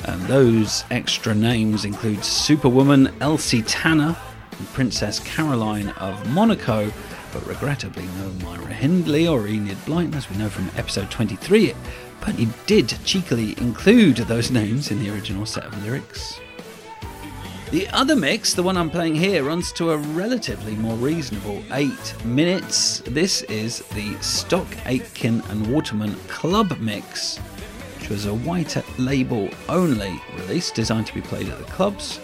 And 0.05 0.23
those 0.23 0.85
extra 0.91 1.35
names 1.35 1.85
include 1.85 2.25
Superwoman 2.25 3.13
Elsie 3.21 3.63
Tanner 3.63 4.17
and 4.59 4.69
Princess 4.69 5.19
Caroline 5.21 5.89
of 5.91 6.29
Monaco, 6.31 6.93
but 7.33 7.47
regrettably 7.47 8.07
no 8.19 8.31
Myra 8.45 8.73
Hindley 8.73 9.27
or 9.27 9.47
Enid 9.47 9.77
Blyton, 9.79 10.15
as 10.15 10.31
we 10.31 10.37
know 10.37 10.49
from 10.49 10.71
episode 10.77 11.11
23. 11.11 11.75
But 12.21 12.35
he 12.35 12.49
did 12.67 12.95
cheekily 13.05 13.55
include 13.59 14.17
those 14.17 14.51
names 14.51 14.91
in 14.91 15.01
the 15.01 15.11
original 15.13 15.47
set 15.47 15.65
of 15.65 15.85
lyrics. 15.85 16.41
The 17.71 17.87
other 17.89 18.17
mix, 18.17 18.55
the 18.55 18.63
one 18.63 18.79
I'm 18.79 18.89
playing 18.89 19.15
here, 19.15 19.45
runs 19.45 19.73
to 19.73 19.91
a 19.91 19.99
relatively 19.99 20.75
more 20.77 20.97
reasonable 20.97 21.63
8 21.71 22.25
minutes. 22.25 23.01
This 23.01 23.43
is 23.43 23.81
the 23.95 24.17
Stock 24.23 24.67
Aitken 24.87 25.43
and 25.51 25.67
Waterman 25.67 26.15
Club 26.29 26.79
Mix 26.81 27.39
which 27.99 28.11
was 28.11 28.27
a 28.27 28.35
white 28.35 28.77
label 28.99 29.49
only 29.69 30.21
release 30.37 30.71
designed 30.71 31.07
to 31.07 31.15
be 31.15 31.21
played 31.21 31.49
at 31.49 31.59
the 31.59 31.65
clubs. 31.65 32.21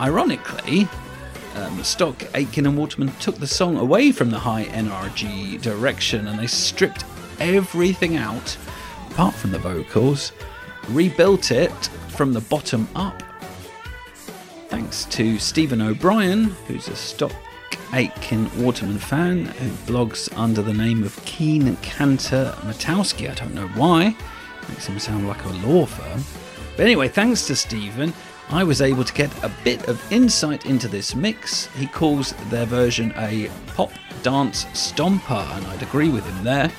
Ironically, 0.00 0.88
um, 1.54 1.82
Stock, 1.84 2.22
Aitken, 2.34 2.66
and 2.66 2.76
Waterman 2.76 3.12
took 3.20 3.36
the 3.36 3.46
song 3.46 3.76
away 3.76 4.10
from 4.10 4.30
the 4.30 4.38
high 4.38 4.64
NRG 4.64 5.60
direction 5.60 6.26
and 6.26 6.38
they 6.38 6.46
stripped 6.46 7.04
everything 7.38 8.16
out, 8.16 8.56
apart 9.10 9.34
from 9.34 9.50
the 9.52 9.58
vocals, 9.58 10.32
rebuilt 10.88 11.50
it 11.50 11.70
from 12.08 12.32
the 12.32 12.40
bottom 12.40 12.88
up. 12.94 13.22
Thanks 14.68 15.04
to 15.06 15.38
Stephen 15.38 15.80
O'Brien, 15.80 16.44
who's 16.66 16.88
a 16.88 16.96
Stock 16.96 17.32
Aitken 17.92 18.50
Waterman 18.62 18.98
fan 18.98 19.44
who 19.44 19.70
blogs 19.92 20.36
under 20.36 20.62
the 20.62 20.74
name 20.74 21.04
of 21.04 21.22
Keen 21.24 21.76
Cantor 21.76 22.54
Matowski. 22.62 23.30
I 23.30 23.34
don't 23.34 23.54
know 23.54 23.68
why. 23.68 24.16
Makes 24.68 24.86
him 24.86 24.98
sound 24.98 25.28
like 25.28 25.44
a 25.44 25.48
law 25.66 25.86
firm. 25.86 26.22
But 26.76 26.84
anyway, 26.84 27.08
thanks 27.08 27.46
to 27.46 27.56
Stephen, 27.56 28.12
I 28.50 28.64
was 28.64 28.82
able 28.82 29.04
to 29.04 29.14
get 29.14 29.30
a 29.42 29.50
bit 29.62 29.88
of 29.88 30.00
insight 30.12 30.66
into 30.66 30.88
this 30.88 31.14
mix. 31.14 31.66
He 31.76 31.86
calls 31.86 32.32
their 32.50 32.66
version 32.66 33.12
a 33.16 33.50
pop 33.74 33.92
dance 34.22 34.64
stomper, 34.66 35.56
and 35.56 35.66
I'd 35.68 35.82
agree 35.82 36.10
with 36.10 36.26
him 36.26 36.44
there. 36.44 36.70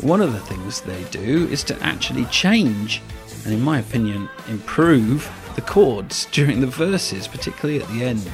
One 0.00 0.20
of 0.20 0.32
the 0.32 0.40
things 0.40 0.80
they 0.80 1.04
do 1.04 1.48
is 1.48 1.64
to 1.64 1.82
actually 1.82 2.26
change, 2.26 3.02
and 3.44 3.54
in 3.54 3.62
my 3.62 3.80
opinion, 3.80 4.28
improve 4.48 5.30
the 5.54 5.62
chords 5.62 6.26
during 6.32 6.60
the 6.60 6.66
verses, 6.66 7.26
particularly 7.26 7.82
at 7.82 7.88
the 7.88 8.04
end. 8.04 8.30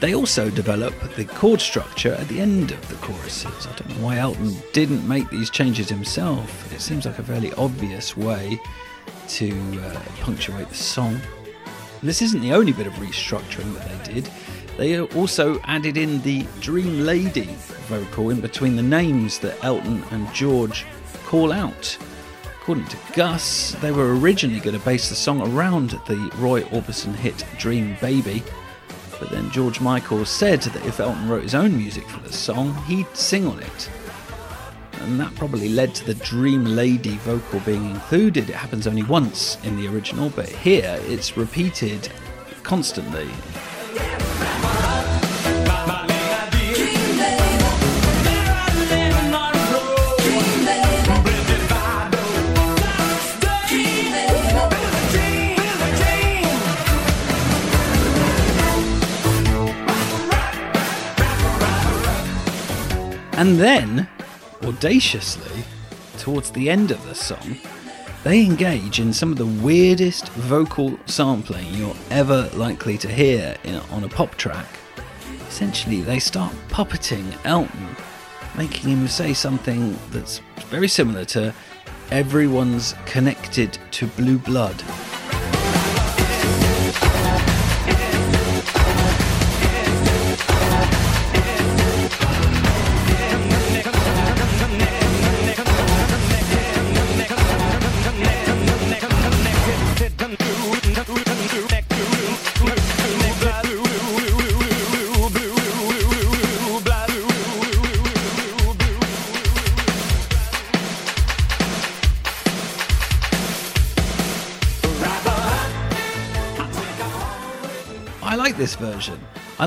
They 0.00 0.14
also 0.14 0.50
develop 0.50 0.94
the 1.16 1.24
chord 1.24 1.60
structure 1.60 2.12
at 2.12 2.28
the 2.28 2.40
end 2.40 2.70
of 2.70 2.88
the 2.88 2.96
choruses. 2.96 3.66
I 3.66 3.74
don't 3.76 3.88
know 3.88 4.04
why 4.04 4.18
Elton 4.18 4.54
didn't 4.72 5.08
make 5.08 5.28
these 5.30 5.48
changes 5.48 5.88
himself. 5.88 6.72
It 6.72 6.80
seems 6.80 7.06
like 7.06 7.18
a 7.18 7.22
fairly 7.22 7.52
obvious 7.54 8.16
way 8.16 8.60
to 9.28 9.80
uh, 9.80 10.00
punctuate 10.20 10.68
the 10.68 10.74
song. 10.74 11.18
This 12.02 12.20
isn't 12.20 12.42
the 12.42 12.52
only 12.52 12.72
bit 12.72 12.86
of 12.86 12.92
restructuring 12.94 13.72
that 13.74 14.04
they 14.04 14.14
did. 14.14 14.30
They 14.76 15.00
also 15.00 15.58
added 15.64 15.96
in 15.96 16.20
the 16.20 16.46
Dream 16.60 17.06
Lady 17.06 17.56
vocal 17.88 18.28
in 18.28 18.42
between 18.42 18.76
the 18.76 18.82
names 18.82 19.38
that 19.38 19.64
Elton 19.64 20.04
and 20.10 20.32
George 20.34 20.84
call 21.24 21.52
out. 21.52 21.96
According 22.60 22.86
to 22.88 22.98
Gus, 23.14 23.72
they 23.80 23.92
were 23.92 24.14
originally 24.18 24.60
going 24.60 24.78
to 24.78 24.84
base 24.84 25.08
the 25.08 25.14
song 25.14 25.40
around 25.40 25.90
the 26.06 26.30
Roy 26.36 26.62
Orbison 26.64 27.14
hit 27.14 27.44
Dream 27.58 27.96
Baby, 28.00 28.42
but 29.18 29.30
then 29.30 29.50
George 29.50 29.80
Michael 29.80 30.24
said 30.24 30.62
that 30.62 30.86
if 30.86 31.00
Elton 31.00 31.28
wrote 31.28 31.42
his 31.42 31.54
own 31.54 31.76
music 31.76 32.08
for 32.08 32.20
the 32.20 32.32
song, 32.32 32.74
he'd 32.84 33.06
sing 33.14 33.46
on 33.46 33.58
it. 33.60 33.90
And 35.00 35.20
that 35.20 35.34
probably 35.34 35.68
led 35.68 35.94
to 35.94 36.04
the 36.04 36.14
Dream 36.14 36.64
Lady 36.64 37.16
vocal 37.18 37.60
being 37.60 37.90
included. 37.90 38.50
It 38.50 38.56
happens 38.56 38.86
only 38.86 39.04
once 39.04 39.56
in 39.64 39.76
the 39.76 39.88
original, 39.88 40.30
but 40.30 40.48
here 40.48 40.98
it's 41.02 41.36
repeated 41.36 42.08
constantly. 42.62 43.28
And 63.36 63.58
then, 63.58 64.08
audaciously, 64.62 65.62
towards 66.16 66.50
the 66.50 66.70
end 66.70 66.90
of 66.90 67.04
the 67.06 67.14
song, 67.14 67.58
they 68.24 68.42
engage 68.44 68.98
in 68.98 69.12
some 69.12 69.30
of 69.30 69.38
the 69.38 69.44
weirdest 69.46 70.30
vocal 70.30 70.98
sampling 71.04 71.66
you're 71.74 71.94
ever 72.10 72.48
likely 72.54 72.96
to 72.98 73.08
hear 73.08 73.54
in, 73.62 73.76
on 73.90 74.04
a 74.04 74.08
pop 74.08 74.34
track. 74.36 74.66
Essentially, 75.48 76.00
they 76.00 76.18
start 76.18 76.54
puppeting 76.68 77.24
Elton, 77.44 77.96
making 78.56 78.90
him 78.90 79.06
say 79.06 79.34
something 79.34 79.98
that's 80.10 80.40
very 80.70 80.88
similar 80.88 81.24
to 81.26 81.54
everyone's 82.10 82.94
connected 83.04 83.78
to 83.92 84.06
blue 84.08 84.38
blood. 84.38 84.82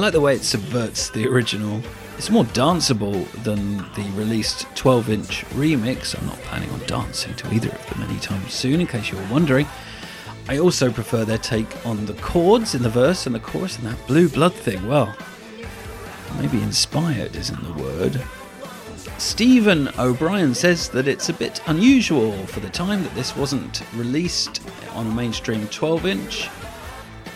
Like 0.09 0.13
the 0.15 0.21
way 0.21 0.33
it 0.33 0.43
subverts 0.43 1.11
the 1.11 1.27
original. 1.27 1.83
It's 2.17 2.31
more 2.31 2.45
danceable 2.45 3.31
than 3.43 3.77
the 3.93 4.11
released 4.15 4.65
12 4.73 5.09
inch 5.11 5.45
remix. 5.49 6.19
I'm 6.19 6.25
not 6.25 6.39
planning 6.39 6.71
on 6.71 6.79
dancing 6.87 7.35
to 7.35 7.53
either 7.53 7.69
of 7.69 7.89
them 7.91 8.09
anytime 8.09 8.41
soon, 8.49 8.81
in 8.81 8.87
case 8.87 9.11
you 9.11 9.19
were 9.19 9.27
wondering. 9.27 9.67
I 10.47 10.57
also 10.57 10.91
prefer 10.91 11.25
their 11.25 11.37
take 11.37 11.85
on 11.85 12.07
the 12.07 12.15
chords 12.15 12.73
in 12.73 12.81
the 12.81 12.89
verse 12.89 13.27
and 13.27 13.35
the 13.35 13.39
chorus 13.39 13.77
and 13.77 13.85
that 13.85 14.07
blue 14.07 14.27
blood 14.29 14.55
thing. 14.55 14.87
Well, 14.87 15.15
maybe 16.39 16.59
inspired 16.59 17.35
isn't 17.35 17.63
the 17.63 17.83
word. 17.83 18.19
Stephen 19.19 19.89
O'Brien 19.99 20.55
says 20.55 20.89
that 20.89 21.07
it's 21.07 21.29
a 21.29 21.33
bit 21.33 21.61
unusual 21.67 22.31
for 22.47 22.61
the 22.61 22.69
time 22.69 23.03
that 23.03 23.13
this 23.13 23.35
wasn't 23.35 23.83
released 23.93 24.59
on 24.93 25.05
a 25.05 25.13
mainstream 25.13 25.67
12 25.67 26.07
inch. 26.07 26.49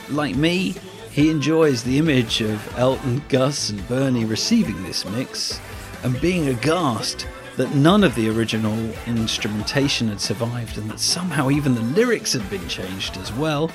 Like 0.10 0.36
me, 0.36 0.74
he 1.13 1.30
enjoys 1.30 1.84
the 1.84 1.99
image 1.99 2.41
of 2.41 2.76
Elton, 2.76 3.21
Gus, 3.30 3.69
and 3.69 3.88
Bernie 3.88 4.26
receiving 4.26 4.82
this 4.82 5.06
mix 5.06 5.60
and 6.02 6.19
being 6.19 6.47
aghast 6.47 7.28
that 7.56 7.76
none 7.76 8.04
of 8.04 8.15
the 8.15 8.28
original 8.30 8.76
instrumentation 9.06 10.08
had 10.08 10.19
survived 10.19 10.80
and 10.80 10.89
that 10.89 10.99
somehow 10.99 11.52
even 11.52 11.76
the 11.76 11.82
lyrics 11.82 12.34
had 12.34 12.49
been 12.49 12.67
changed 12.67 13.15
as 13.17 13.32
well. 13.34 13.69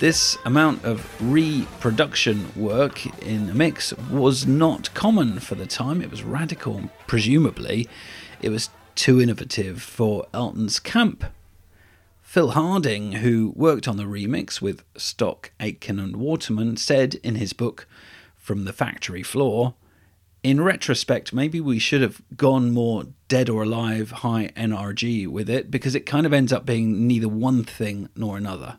This 0.00 0.36
amount 0.44 0.84
of 0.84 1.08
reproduction 1.20 2.50
work 2.56 3.06
in 3.22 3.48
a 3.48 3.54
mix 3.54 3.92
was 4.10 4.48
not 4.48 4.92
common 4.94 5.38
for 5.38 5.54
the 5.54 5.64
time. 5.64 6.02
It 6.02 6.10
was 6.10 6.24
radical, 6.24 6.90
presumably. 7.06 7.88
It 8.42 8.48
was 8.48 8.70
too 8.96 9.20
innovative 9.20 9.80
for 9.80 10.26
Elton's 10.34 10.80
camp. 10.80 11.24
Phil 12.26 12.50
Harding, 12.50 13.12
who 13.12 13.54
worked 13.56 13.88
on 13.88 13.96
the 13.96 14.04
remix 14.04 14.60
with 14.60 14.84
Stock, 14.96 15.52
Aitken, 15.58 15.98
and 15.98 16.16
Waterman, 16.16 16.76
said 16.76 17.14
in 17.22 17.36
his 17.36 17.54
book 17.54 17.86
From 18.34 18.64
the 18.64 18.74
Factory 18.74 19.22
Floor 19.22 19.74
in 20.42 20.60
retrospect, 20.60 21.32
maybe 21.32 21.60
we 21.60 21.78
should 21.78 22.02
have 22.02 22.20
gone 22.36 22.72
more 22.72 23.04
dead 23.26 23.48
or 23.48 23.64
alive 23.64 24.10
high 24.10 24.52
NRG 24.56 25.26
with 25.26 25.50
it 25.50 25.70
because 25.70 25.96
it 25.96 26.06
kind 26.06 26.24
of 26.24 26.32
ends 26.32 26.52
up 26.52 26.64
being 26.64 27.06
neither 27.06 27.28
one 27.28 27.64
thing 27.64 28.08
nor 28.14 28.36
another. 28.36 28.78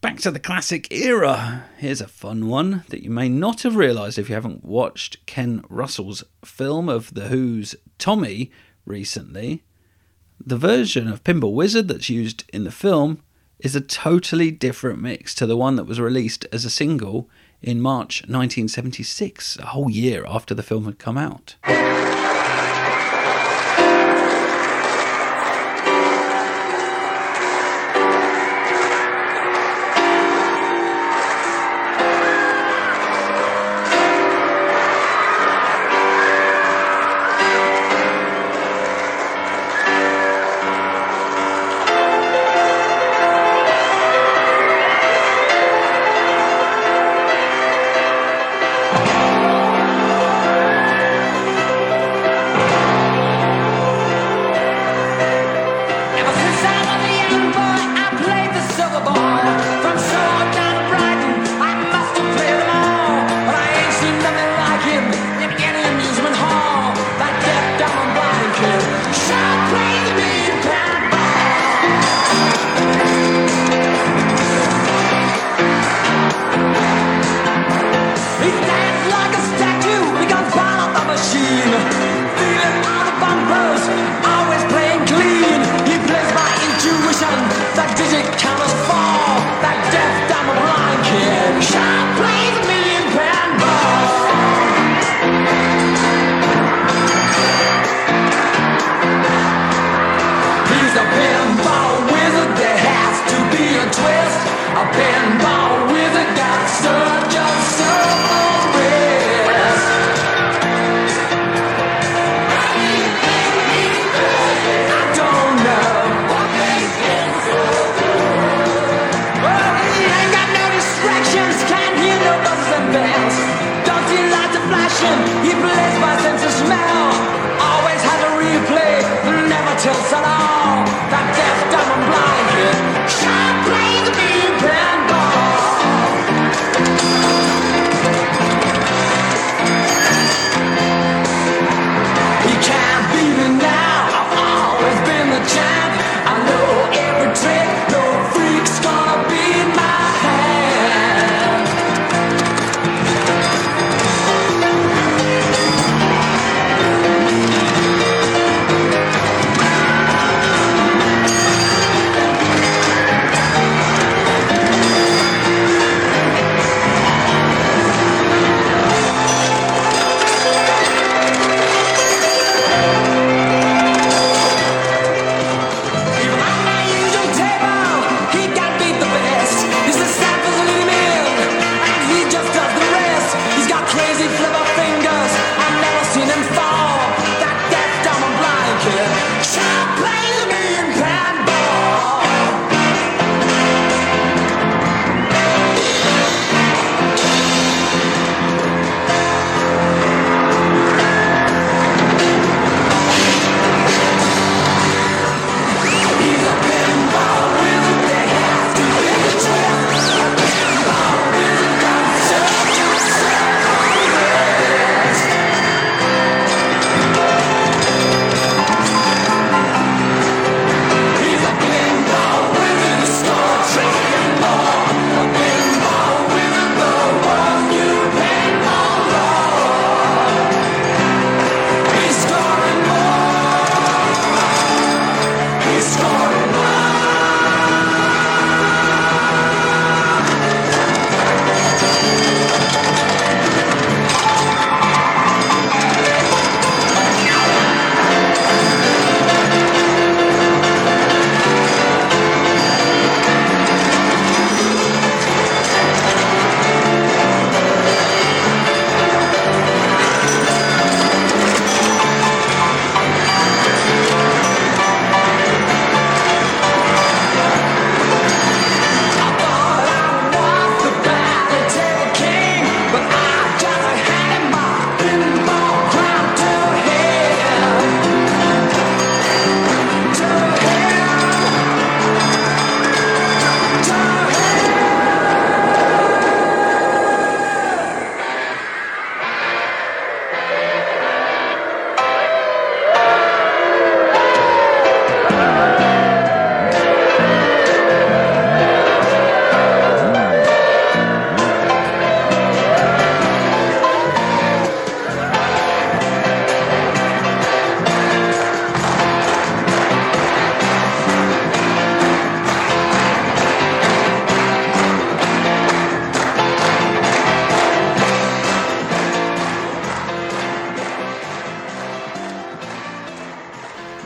Back 0.00 0.18
to 0.20 0.32
the 0.32 0.40
classic 0.40 0.92
era. 0.92 1.66
Here's 1.78 2.00
a 2.00 2.08
fun 2.08 2.48
one 2.48 2.82
that 2.88 3.04
you 3.04 3.10
may 3.10 3.28
not 3.28 3.62
have 3.62 3.76
realised 3.76 4.18
if 4.18 4.28
you 4.28 4.34
haven't 4.34 4.64
watched 4.64 5.24
Ken 5.26 5.62
Russell's 5.68 6.24
film 6.44 6.88
of 6.88 7.14
The 7.14 7.28
Who's 7.28 7.76
Tommy 7.98 8.50
recently. 8.84 9.62
The 10.44 10.56
version 10.56 11.08
of 11.08 11.24
Pinball 11.24 11.52
Wizard 11.52 11.88
that's 11.88 12.10
used 12.10 12.44
in 12.52 12.64
the 12.64 12.70
film 12.70 13.20
is 13.58 13.74
a 13.74 13.80
totally 13.80 14.50
different 14.50 15.00
mix 15.00 15.34
to 15.36 15.46
the 15.46 15.56
one 15.56 15.76
that 15.76 15.84
was 15.84 16.00
released 16.00 16.46
as 16.52 16.64
a 16.64 16.70
single 16.70 17.28
in 17.62 17.80
March 17.80 18.22
1976, 18.22 19.58
a 19.58 19.66
whole 19.66 19.90
year 19.90 20.24
after 20.26 20.54
the 20.54 20.62
film 20.62 20.84
had 20.84 20.98
come 20.98 21.16
out. 21.16 21.56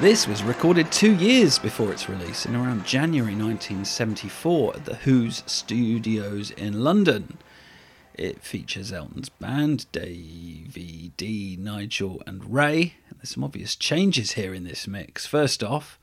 This 0.09 0.27
was 0.27 0.42
recorded 0.42 0.90
two 0.90 1.14
years 1.16 1.59
before 1.59 1.92
its 1.92 2.09
release 2.09 2.47
in 2.47 2.57
around 2.57 2.87
January 2.87 3.35
1974 3.35 4.77
at 4.77 4.85
the 4.87 4.94
Who's 4.94 5.42
studios 5.44 6.51
in 6.51 6.83
London. 6.83 7.37
It 8.14 8.40
features 8.40 8.90
Elton's 8.90 9.29
band, 9.29 9.85
Davey, 9.92 11.12
Dee, 11.18 11.59
Nigel, 11.61 12.23
and 12.27 12.55
Ray. 12.55 12.94
There's 13.16 13.35
some 13.35 13.44
obvious 13.44 13.77
changes 13.77 14.33
here 14.33 14.55
in 14.55 14.64
this 14.64 14.88
mix. 14.88 15.27
First 15.27 15.62
off, 15.62 15.99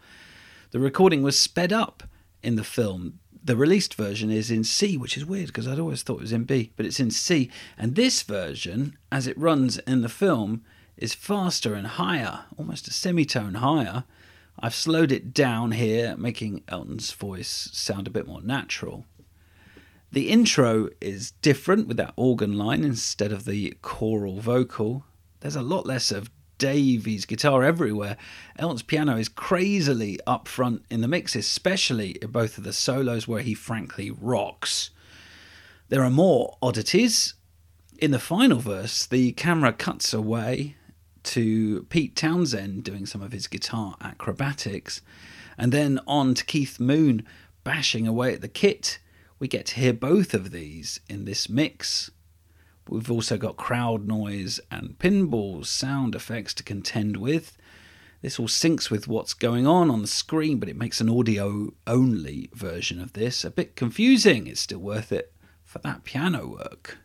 the 0.70 0.80
recording 0.80 1.24
was 1.24 1.40
sped 1.40 1.74
up 1.74 2.04
in 2.44 2.58
the 2.58 2.64
film. 2.64 3.18
The 3.44 3.58
released 3.58 3.96
version 3.96 4.30
is 4.30 4.52
in 4.52 4.64
C, 4.64 4.98
which 4.98 5.18
is 5.18 5.26
weird 5.26 5.48
because 5.48 5.68
I'd 5.68 5.80
always 5.80 6.04
thought 6.04 6.20
it 6.20 6.22
was 6.22 6.32
in 6.32 6.44
B, 6.44 6.72
but 6.76 6.86
it's 6.86 7.00
in 7.00 7.10
C. 7.10 7.50
And 7.76 7.96
this 7.96 8.22
version, 8.22 9.00
as 9.12 9.26
it 9.26 9.36
runs 9.36 9.80
in 9.80 10.04
the 10.04 10.10
film, 10.10 10.64
is 10.98 11.14
faster 11.14 11.74
and 11.74 11.88
higher, 11.88 12.46
almost 12.58 12.88
a 12.88 12.92
semitone 12.92 13.56
higher. 13.56 14.04
I've 14.60 14.76
slowed 14.76 15.12
it 15.12 15.34
down 15.34 15.72
here, 15.72 16.16
making 16.18 16.64
Elton's 16.68 17.12
voice 17.12 17.70
sound 17.74 18.08
a 18.08 18.12
bit 18.12 18.28
more 18.28 18.42
natural. 18.42 19.06
The 20.12 20.30
intro 20.30 20.90
is 21.02 21.32
different 21.42 21.88
with 21.88 21.98
that 21.98 22.14
organ 22.16 22.58
line 22.58 22.84
instead 22.84 23.34
of 23.34 23.44
the 23.46 23.76
choral 23.82 24.40
vocal. 24.40 25.04
There's 25.42 25.58
a 25.58 25.62
lot 25.62 25.86
less 25.86 26.12
of 26.12 26.30
Davey's 26.58 27.26
guitar 27.26 27.64
everywhere. 27.64 28.16
Elton's 28.58 28.82
piano 28.82 29.18
is 29.18 29.28
crazily 29.28 30.20
up 30.26 30.48
front 30.48 30.86
in 30.90 31.02
the 31.02 31.08
mix, 31.10 31.36
especially 31.36 32.12
in 32.22 32.32
both 32.32 32.58
of 32.58 32.64
the 32.64 32.72
solos 32.72 33.28
where 33.28 33.42
he 33.42 33.54
frankly 33.54 34.10
rocks. 34.10 34.92
There 35.90 36.04
are 36.04 36.10
more 36.10 36.58
oddities. 36.62 37.34
In 37.98 38.12
the 38.12 38.20
final 38.20 38.60
verse, 38.60 39.06
the 39.06 39.34
camera 39.34 39.74
cuts 39.74 40.14
away 40.14 40.78
to 41.26 41.84
Pete 41.90 42.16
Townshend 42.16 42.84
doing 42.84 43.06
some 43.06 43.22
of 43.22 43.32
his 43.32 43.48
guitar 43.48 43.96
acrobatics, 44.02 45.02
and 45.58 45.72
then 45.72 46.00
on 46.08 46.34
to 46.36 46.46
Keith 46.46 46.80
Moon 46.80 47.26
bashing 47.64 48.08
away 48.08 48.34
at 48.34 48.42
the 48.42 48.48
kit. 48.48 49.00
We 49.40 49.48
get 49.48 49.66
to 49.68 49.76
hear 49.76 49.94
both 49.94 50.34
of 50.34 50.52
these 50.52 51.00
in 51.10 51.26
this 51.26 51.50
mix. 51.50 52.12
We've 52.88 53.12
also 53.12 53.38
got 53.38 53.58
crowd 53.58 54.08
noise 54.08 54.60
and 54.70 54.98
pinball 55.00 55.66
sound 55.66 56.16
effects 56.16 56.54
to 56.56 56.64
contend 56.64 57.18
with. 57.18 57.58
This 58.22 58.40
all 58.40 58.48
syncs 58.48 58.90
with 58.90 59.08
what's 59.08 59.34
going 59.34 59.68
on 59.68 59.92
on 59.92 60.02
the 60.02 60.08
screen, 60.08 60.60
but 60.60 60.70
it 60.70 60.78
makes 60.78 61.02
an 61.02 61.10
audio 61.10 61.74
only 61.86 62.50
version 62.54 63.02
of 63.02 63.14
this. 63.14 63.44
A 63.44 63.52
bit 63.52 63.76
confusing, 63.76 64.48
it's 64.48 64.62
still 64.62 64.80
worth 64.80 65.12
it 65.12 65.34
for 65.64 65.80
that 65.80 66.04
piano 66.04 66.48
work. 66.48 66.98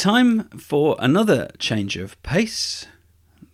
Time 0.00 0.44
for 0.56 0.96
another 0.98 1.50
change 1.58 1.98
of 1.98 2.20
pace. 2.22 2.86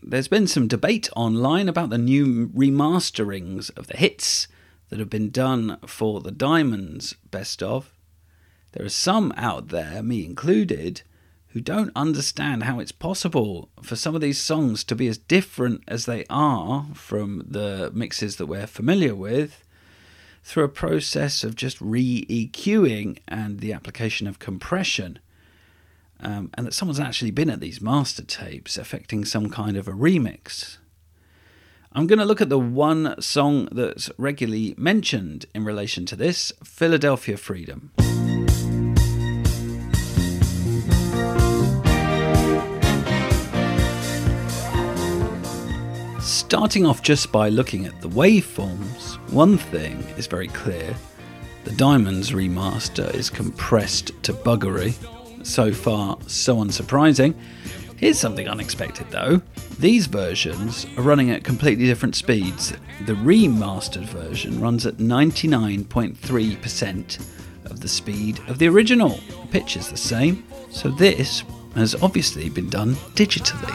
There's 0.01 0.29
been 0.29 0.47
some 0.47 0.69
debate 0.69 1.09
online 1.17 1.69
about 1.69 1.91
the 1.91 1.99
new 1.99 2.51
remasterings 2.51 3.77
of 3.77 3.89
the 3.89 3.97
hits 3.97 4.47
that 4.89 5.01
have 5.01 5.11
been 5.11 5.31
done 5.31 5.77
for 5.89 6.21
the 6.21 6.31
Diamonds 6.31 7.17
best 7.33 7.65
of. 7.65 7.91
There 8.71 8.87
are 8.87 8.91
some 8.91 9.35
out 9.37 9.71
there, 9.71 10.05
me 10.05 10.25
included, 10.25 11.03
who 11.49 11.61
don't 11.61 11.91
understand 11.97 12.63
how 12.63 12.79
it's 12.79 12.93
possible 12.93 13.69
for 13.83 13.97
some 13.97 14.15
of 14.15 14.21
these 14.21 14.41
songs 14.41 14.85
to 14.85 14.95
be 14.95 15.09
as 15.09 15.19
different 15.19 15.83
as 15.89 16.07
they 16.07 16.25
are 16.31 16.87
from 16.95 17.45
the 17.45 17.91
mixes 17.93 18.37
that 18.37 18.47
we're 18.47 18.69
familiar 18.69 19.17
with 19.17 19.65
through 20.45 20.63
a 20.63 20.69
process 20.69 21.43
of 21.43 21.57
just 21.57 21.81
re 21.81 22.25
EQing 22.27 23.19
and 23.27 23.59
the 23.59 23.73
application 23.73 24.29
of 24.29 24.39
compression 24.39 25.19
um, 26.21 26.51
and 26.55 26.67
that 26.67 26.75
someone's 26.75 27.01
actually 27.01 27.31
been 27.31 27.51
at 27.51 27.61
these 27.61 27.81
master 27.81 28.23
tapes 28.23 28.77
affecting 28.77 29.25
some 29.25 29.51
kind 29.51 29.77
of 29.77 29.89
a 29.89 29.93
remix. 29.93 30.79
I'm 31.93 32.07
going 32.07 32.19
to 32.19 32.25
look 32.25 32.43
at 32.43 32.51
the 32.51 32.59
one 32.59 33.21
song 33.23 33.69
that's 33.73 34.11
regularly 34.19 34.75
mentioned 34.77 35.47
in 35.55 35.65
relation 35.65 36.05
to 36.07 36.17
this 36.17 36.53
Philadelphia 36.63 37.37
Freedom. 37.37 37.93
Starting 46.21 46.85
off 46.85 47.03
just 47.03 47.33
by 47.33 47.49
looking 47.49 47.87
at 47.87 47.99
the 48.01 48.09
waveforms, 48.09 49.15
one 49.33 49.57
thing 49.57 50.01
is 50.19 50.27
very 50.27 50.49
clear 50.49 50.95
the 51.65 51.73
Diamonds 51.73 52.31
remaster 52.31 53.13
is 53.15 53.31
compressed 53.31 54.13
to 54.23 54.33
buggery 54.33 54.95
so 55.47 55.73
far, 55.73 56.19
so 56.27 56.57
unsurprising. 56.57 57.35
Here's 57.97 58.19
something 58.19 58.49
unexpected 58.49 59.09
though. 59.11 59.41
These 59.79 60.07
versions 60.07 60.87
are 60.97 61.03
running 61.03 61.31
at 61.31 61.45
completely 61.45 61.87
different 61.87 62.17
speeds. 62.17 62.73
The 63.07 63.15
remastered 63.15 64.07
version 64.07 64.61
runs 64.61 64.85
at 64.87 64.97
99.3% 64.97 67.71
of 67.71 67.81
the 67.81 67.89
speed 67.89 68.41
of 68.49 68.59
the 68.59 68.69
original. 68.69 69.11
The 69.11 69.47
pitch 69.51 69.77
is 69.77 69.89
the 69.89 69.97
same, 69.97 70.45
so 70.71 70.91
this 70.91 71.45
has 71.75 71.95
obviously 72.03 72.51
been 72.51 72.69
done 72.69 72.97
digitally. 73.15 73.73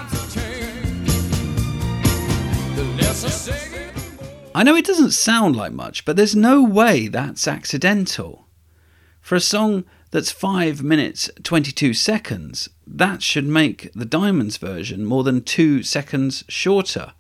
I 4.54 4.64
know 4.64 4.76
it 4.76 4.86
doesn't 4.86 5.12
sound 5.12 5.56
like 5.56 5.72
much, 5.72 6.04
but 6.04 6.16
there's 6.16 6.36
no 6.36 6.64
way 6.64 7.08
that's 7.08 7.48
accidental. 7.48 8.48
For 9.22 9.36
a 9.36 9.40
song 9.40 9.86
that's 10.12 10.32
5 10.32 10.84
minutes 10.84 11.30
22 11.42 11.94
seconds. 11.94 12.70
That 12.86 13.24
should 13.24 13.48
make 13.48 13.92
the 13.94 14.06
Diamonds 14.06 14.58
version 14.58 15.06
more 15.06 15.24
than 15.24 15.42
2 15.42 15.84
seconds 15.84 16.44
shorter. 16.48 17.14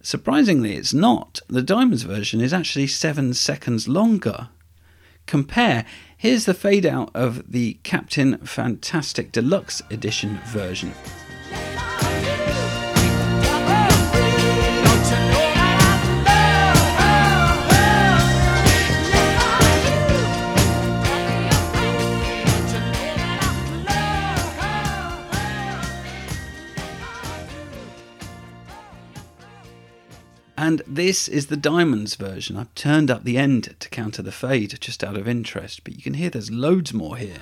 Surprisingly, 0.00 0.74
it's 0.74 0.92
not. 0.92 1.40
The 1.48 1.62
Diamonds 1.62 2.02
version 2.02 2.40
is 2.40 2.52
actually 2.52 2.86
7 2.86 3.34
seconds 3.34 3.86
longer. 3.88 4.48
Compare. 5.26 5.86
Here's 6.16 6.44
the 6.44 6.54
fade 6.54 6.86
out 6.86 7.10
of 7.14 7.50
the 7.50 7.78
Captain 7.82 8.38
Fantastic 8.38 9.32
Deluxe 9.32 9.82
Edition 9.90 10.40
version. 10.46 10.92
And 30.74 30.82
this 30.88 31.28
is 31.28 31.46
the 31.46 31.56
Diamonds 31.56 32.16
version. 32.16 32.56
I've 32.56 32.74
turned 32.74 33.08
up 33.08 33.22
the 33.22 33.38
end 33.38 33.76
to 33.78 33.88
counter 33.90 34.22
the 34.22 34.32
fade 34.32 34.76
just 34.80 35.04
out 35.04 35.16
of 35.16 35.28
interest, 35.28 35.84
but 35.84 35.94
you 35.94 36.02
can 36.02 36.14
hear 36.14 36.30
there's 36.30 36.50
loads 36.50 36.92
more 36.92 37.16
here. 37.16 37.38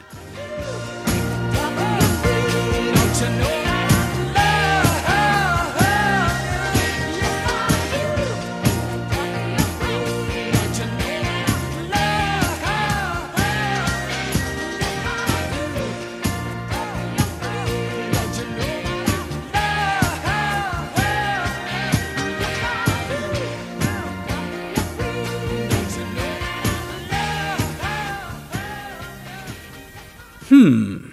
Hmm. 30.62 31.08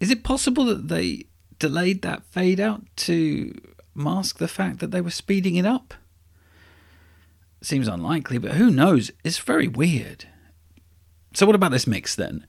Is 0.00 0.12
it 0.12 0.22
possible 0.22 0.66
that 0.66 0.86
they 0.86 1.24
delayed 1.58 2.02
that 2.02 2.22
fade 2.26 2.60
out 2.60 2.84
to 2.94 3.52
mask 3.92 4.38
the 4.38 4.46
fact 4.46 4.78
that 4.78 4.92
they 4.92 5.00
were 5.00 5.10
speeding 5.10 5.56
it 5.56 5.66
up? 5.66 5.94
Seems 7.60 7.88
unlikely, 7.88 8.38
but 8.38 8.52
who 8.52 8.70
knows? 8.70 9.10
It's 9.24 9.38
very 9.38 9.66
weird. 9.66 10.28
So, 11.34 11.44
what 11.44 11.56
about 11.56 11.72
this 11.72 11.88
mix 11.88 12.14
then? 12.14 12.46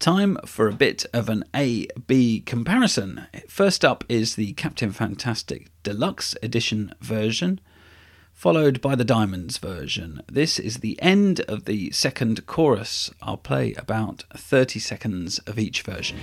Time 0.00 0.36
for 0.44 0.66
a 0.66 0.72
bit 0.72 1.06
of 1.12 1.28
an 1.28 1.44
A 1.54 1.86
B 2.08 2.40
comparison. 2.40 3.28
First 3.48 3.84
up 3.84 4.02
is 4.08 4.34
the 4.34 4.52
Captain 4.54 4.90
Fantastic 4.90 5.70
Deluxe 5.84 6.34
Edition 6.42 6.92
version 7.00 7.60
followed 8.36 8.82
by 8.82 8.94
the 8.94 9.04
Diamonds 9.04 9.56
version. 9.56 10.22
This 10.30 10.58
is 10.58 10.76
the 10.76 11.00
end 11.00 11.40
of 11.48 11.64
the 11.64 11.90
second 11.90 12.46
chorus. 12.46 13.10
I'll 13.22 13.38
play 13.38 13.72
about 13.74 14.24
30 14.36 14.78
seconds 14.78 15.38
of 15.40 15.58
each 15.58 15.80
version. 15.80 16.18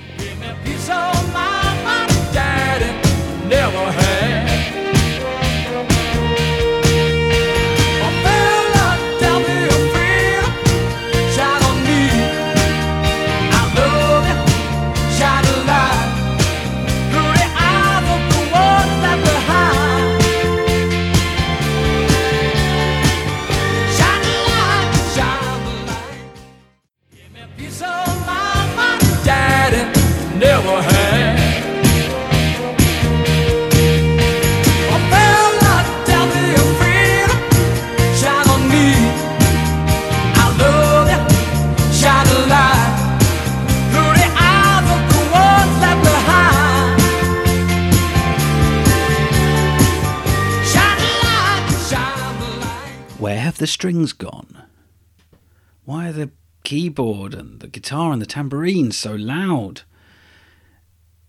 The 53.63 53.67
strings 53.67 54.11
gone? 54.11 54.61
Why 55.85 56.09
are 56.09 56.11
the 56.11 56.31
keyboard 56.65 57.33
and 57.33 57.61
the 57.61 57.69
guitar 57.69 58.11
and 58.11 58.21
the 58.21 58.25
tambourine 58.25 58.91
so 58.91 59.13
loud? 59.15 59.83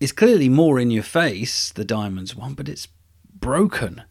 It's 0.01 0.11
clearly 0.11 0.49
more 0.49 0.77
in 0.77 0.91
your 0.91 1.01
face, 1.01 1.71
the 1.71 1.85
Diamonds 1.85 2.35
one, 2.35 2.53
but 2.53 2.67
it's 2.67 2.89
broken. 3.33 4.03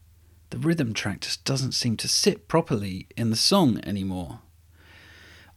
The 0.49 0.57
rhythm 0.57 0.95
track 0.95 1.21
just 1.21 1.43
doesn't 1.43 1.73
seem 1.73 1.97
to 1.97 2.07
sit 2.07 2.47
properly 2.47 3.07
in 3.15 3.29
the 3.29 3.35
song 3.35 3.79
anymore. 3.83 4.39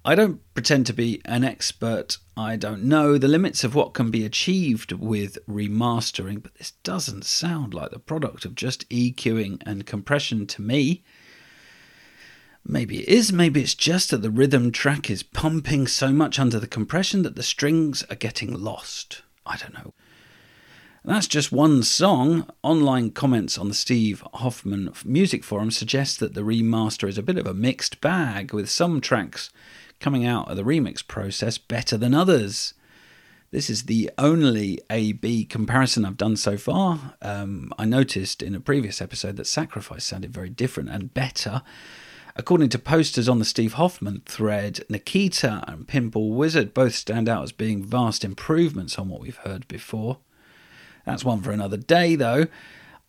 I 0.05 0.15
don't 0.15 0.43
pretend 0.53 0.85
to 0.89 0.93
be 0.93 1.23
an 1.25 1.45
expert. 1.45 2.19
I 2.37 2.57
don't 2.57 2.85
know 2.85 3.17
the 3.17 3.29
limits 3.29 3.65
of 3.65 3.75
what 3.75 3.95
can 3.95 4.11
be 4.11 4.27
achieved 4.27 4.93
with 4.93 5.39
remastering, 5.49 6.43
but 6.43 6.55
this 6.57 6.73
doesn't 6.83 7.25
sound 7.25 7.73
like 7.73 7.93
the 7.93 7.99
product 7.99 8.45
of 8.45 8.55
just 8.55 8.87
EQing 8.91 9.63
and 9.65 9.87
compression 9.87 10.47
to 10.49 10.61
me. 10.61 11.03
Maybe 12.71 12.99
it 12.99 13.09
is, 13.09 13.33
maybe 13.33 13.63
it's 13.63 13.75
just 13.75 14.11
that 14.11 14.21
the 14.21 14.31
rhythm 14.31 14.71
track 14.71 15.09
is 15.09 15.23
pumping 15.23 15.87
so 15.87 16.13
much 16.13 16.39
under 16.39 16.61
the 16.61 16.67
compression 16.67 17.23
that 17.23 17.35
the 17.35 17.43
strings 17.43 18.03
are 18.11 18.15
getting 18.15 18.53
lost. 18.53 19.23
I 19.47 19.57
don't 19.57 19.73
know. 19.73 19.95
That's 21.03 21.29
just 21.29 21.51
one 21.51 21.83
song. 21.83 22.47
Online 22.63 23.11
comments 23.11 23.57
on 23.57 23.69
the 23.69 23.75
Steve 23.75 24.23
Hoffman 24.35 24.93
Music 25.03 25.43
Forum 25.45 25.71
suggest 25.71 26.21
that 26.21 26.35
the 26.35 26.43
remaster 26.43 27.09
is 27.09 27.17
a 27.17 27.23
bit 27.23 27.39
of 27.39 27.47
a 27.47 27.55
mixed 27.55 28.03
bag, 28.03 28.53
with 28.53 28.69
some 28.69 29.01
tracks 29.01 29.49
coming 29.99 30.27
out 30.27 30.51
of 30.51 30.59
the 30.59 30.63
remix 30.63 31.07
process 31.07 31.57
better 31.57 31.97
than 31.97 32.13
others. 32.13 32.75
This 33.51 33.71
is 33.71 33.85
the 33.85 34.11
only 34.19 34.79
A 34.91 35.13
B 35.13 35.47
comparison 35.47 36.05
I've 36.05 36.19
done 36.19 36.37
so 36.37 36.59
far. 36.59 37.15
Um, 37.23 37.73
I 37.79 37.87
noticed 37.87 38.43
in 38.43 38.55
a 38.55 38.61
previous 38.61 39.01
episode 39.01 39.37
that 39.37 39.47
Sacrifice 39.47 40.05
sounded 40.05 40.35
very 40.35 40.51
different 40.51 40.91
and 40.91 41.15
better. 41.15 41.63
According 42.41 42.69
to 42.69 42.79
posters 42.79 43.29
on 43.29 43.41
the 43.41 43.45
Steve 43.45 43.73
Hoffman 43.73 44.23
thread, 44.25 44.85
Nikita 44.89 45.65
and 45.67 45.89
Pinball 45.89 46.31
Wizard 46.31 46.73
both 46.73 46.95
stand 46.95 47.29
out 47.29 47.43
as 47.43 47.51
being 47.51 47.83
vast 47.83 48.25
improvements 48.25 48.97
on 48.97 49.09
what 49.09 49.21
we've 49.21 49.39
heard 49.39 49.67
before. 49.67 50.19
That's 51.05 51.25
one 51.25 51.43
for 51.43 51.51
another 51.51 51.77
day, 51.77 52.15
though. 52.15 52.47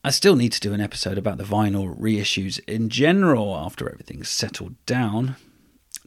I 0.03 0.09
still 0.09 0.35
need 0.35 0.51
to 0.53 0.59
do 0.59 0.73
an 0.73 0.81
episode 0.81 1.19
about 1.19 1.37
the 1.37 1.43
vinyl 1.43 1.95
reissues 1.95 2.59
in 2.67 2.89
general 2.89 3.55
after 3.55 3.87
everything's 3.87 4.29
settled 4.29 4.83
down. 4.87 5.35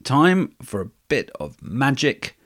Time 0.03 0.57
for 0.61 0.81
a 0.81 0.91
bit 1.07 1.31
of 1.39 1.63
magic. 1.63 2.37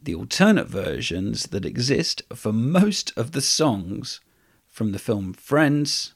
The 0.00 0.14
alternate 0.14 0.68
versions 0.68 1.44
that 1.44 1.64
exist 1.64 2.20
for 2.34 2.52
most 2.52 3.10
of 3.16 3.32
the 3.32 3.40
songs 3.40 4.20
from 4.68 4.92
the 4.92 4.98
film 4.98 5.32
Friends 5.32 6.13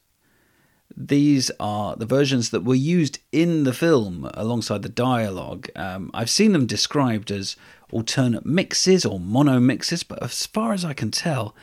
these 0.96 1.50
are 1.60 1.96
the 1.96 2.06
versions 2.06 2.50
that 2.50 2.64
were 2.64 2.74
used 2.74 3.18
in 3.30 3.64
the 3.64 3.72
film 3.72 4.28
alongside 4.34 4.82
the 4.82 4.88
dialogue. 4.88 5.68
Um, 5.76 6.10
I've 6.14 6.30
seen 6.30 6.52
them 6.52 6.66
described 6.66 7.30
as 7.30 7.56
alternate 7.92 8.44
mixes 8.44 9.04
or 9.04 9.20
mono 9.20 9.60
mixes, 9.60 10.02
but 10.02 10.22
as 10.22 10.46
far 10.46 10.72
as 10.72 10.84
I 10.84 10.94
can 10.94 11.10
tell, 11.10 11.54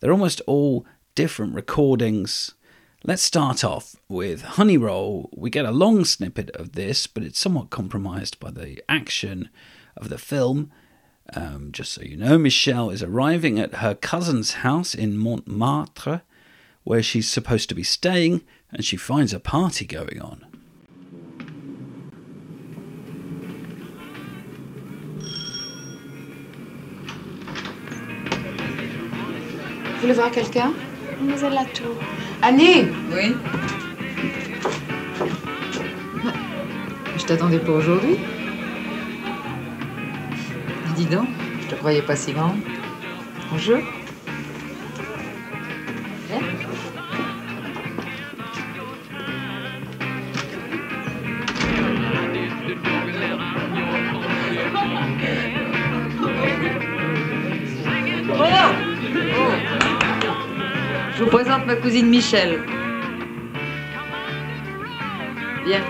they're 0.00 0.12
almost 0.12 0.40
all 0.46 0.86
different 1.14 1.54
recordings. 1.54 2.54
Let's 3.04 3.22
start 3.22 3.64
off 3.64 3.96
with 4.08 4.42
Honey 4.42 4.78
Roll. 4.78 5.28
We 5.32 5.50
get 5.50 5.64
a 5.64 5.70
long 5.70 6.04
snippet 6.04 6.50
of 6.50 6.72
this, 6.72 7.06
but 7.06 7.22
it's 7.22 7.38
somewhat 7.38 7.70
compromised 7.70 8.40
by 8.40 8.50
the 8.50 8.82
action 8.88 9.48
of 9.96 10.08
the 10.08 10.18
film. 10.18 10.70
Um, 11.34 11.70
just 11.72 11.92
so 11.92 12.02
you 12.02 12.16
know, 12.16 12.38
Michelle 12.38 12.90
is 12.90 13.02
arriving 13.02 13.58
at 13.58 13.76
her 13.76 13.94
cousin's 13.94 14.54
house 14.54 14.94
in 14.94 15.16
Montmartre, 15.16 16.22
where 16.84 17.02
she's 17.02 17.30
supposed 17.30 17.68
to 17.68 17.74
be 17.74 17.84
staying 17.84 18.42
and 18.72 18.84
she 18.84 18.96
finds 18.96 19.32
a 19.32 19.40
party 19.40 19.84
going 19.84 20.20
on. 20.20 20.38
Vous 29.94 30.00
voulez 30.08 30.14
voir 30.14 30.30
quelqu'un? 30.32 30.72
Mademoiselle 31.20 31.52
Latour. 31.52 31.94
Annie 32.42 32.86
Oui? 33.12 33.36
Je 37.16 37.24
t'attendais 37.24 37.60
pas 37.60 37.72
aujourd'hui. 37.72 38.16
Dis 40.96 41.06
donc, 41.06 41.28
je 41.62 41.68
te 41.68 41.74
croyais 41.76 42.02
pas 42.02 42.16
si 42.16 42.32
grande. 42.32 42.58
Bonjour. 43.52 43.78
Présente 61.52 61.66
ma 61.66 61.76
cousine 61.76 62.08
Michel. 62.08 62.60
Viens. 65.66 65.84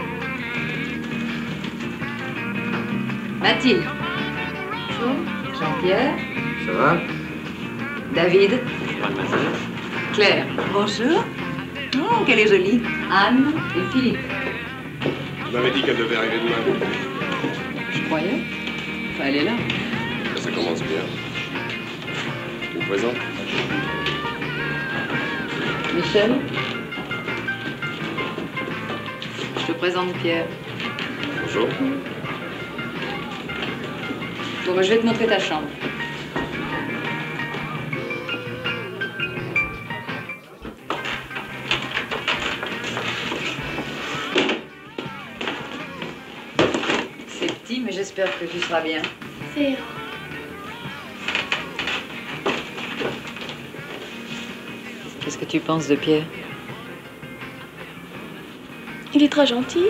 Mathilde. 3.40 3.84
Jean-Pierre. 5.60 6.14
Ça 6.66 6.72
va? 6.72 6.96
David. 8.12 8.58
Claire. 10.14 10.46
Bonjour. 10.72 11.24
Oh, 11.96 12.24
qu'elle 12.26 12.40
est 12.40 12.48
jolie. 12.48 12.82
Anne 13.12 13.54
et 13.76 13.92
Philippe. 13.92 14.18
Tu 15.00 15.52
m'avais 15.52 15.70
dit 15.70 15.82
qu'elle 15.82 15.96
devait 15.96 16.16
arriver 16.16 16.38
demain. 16.38 16.88
Je 17.92 18.00
croyais. 18.06 18.42
Enfin, 19.14 19.24
elle 19.28 19.36
est 19.36 19.44
là. 19.44 19.52
Ça 20.38 20.50
commence 20.50 20.82
bien. 20.82 21.02
Je 22.62 22.78
vous 22.78 22.86
présente 22.86 23.31
Michel. 25.94 26.32
Je 29.58 29.66
te 29.66 29.72
présente 29.72 30.12
Pierre. 30.22 30.46
Bonjour. 31.42 31.68
Bon, 34.64 34.74
ben, 34.74 34.82
je 34.82 34.94
vais 34.94 34.98
te 34.98 35.06
montrer 35.06 35.26
ta 35.26 35.38
chambre. 35.38 35.68
C'est 47.28 47.52
petit, 47.52 47.80
mais 47.80 47.92
j'espère 47.92 48.38
que 48.38 48.46
tu 48.46 48.58
seras 48.60 48.80
bien. 48.80 49.02
C'est 49.54 49.76
tu 55.52 55.60
penses 55.60 55.86
de 55.86 55.96
Pierre 55.96 56.24
Il 59.12 59.22
est 59.22 59.28
très 59.28 59.46
gentil. 59.46 59.84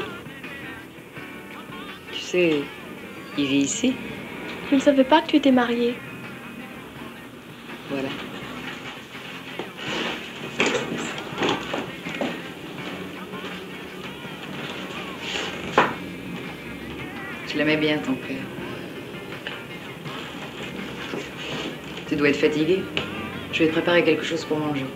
Tu 2.10 2.18
sais, 2.18 2.62
il 3.38 3.46
vit 3.46 3.58
ici. 3.58 3.94
Je 4.68 4.74
ne 4.74 4.80
savais 4.80 5.04
pas 5.04 5.22
que 5.22 5.28
tu 5.28 5.36
étais 5.36 5.52
mariée. 5.52 5.94
Voilà. 7.90 8.08
Je 17.46 17.56
l'aimais 17.56 17.76
bien, 17.76 17.98
ton 17.98 18.14
père. 18.14 18.36
Tu 22.08 22.16
dois 22.16 22.30
être 22.30 22.40
fatigué. 22.40 22.82
Je 23.52 23.60
vais 23.60 23.66
te 23.68 23.72
préparer 23.74 24.02
quelque 24.02 24.24
chose 24.24 24.44
pour 24.44 24.58
manger. 24.58 24.86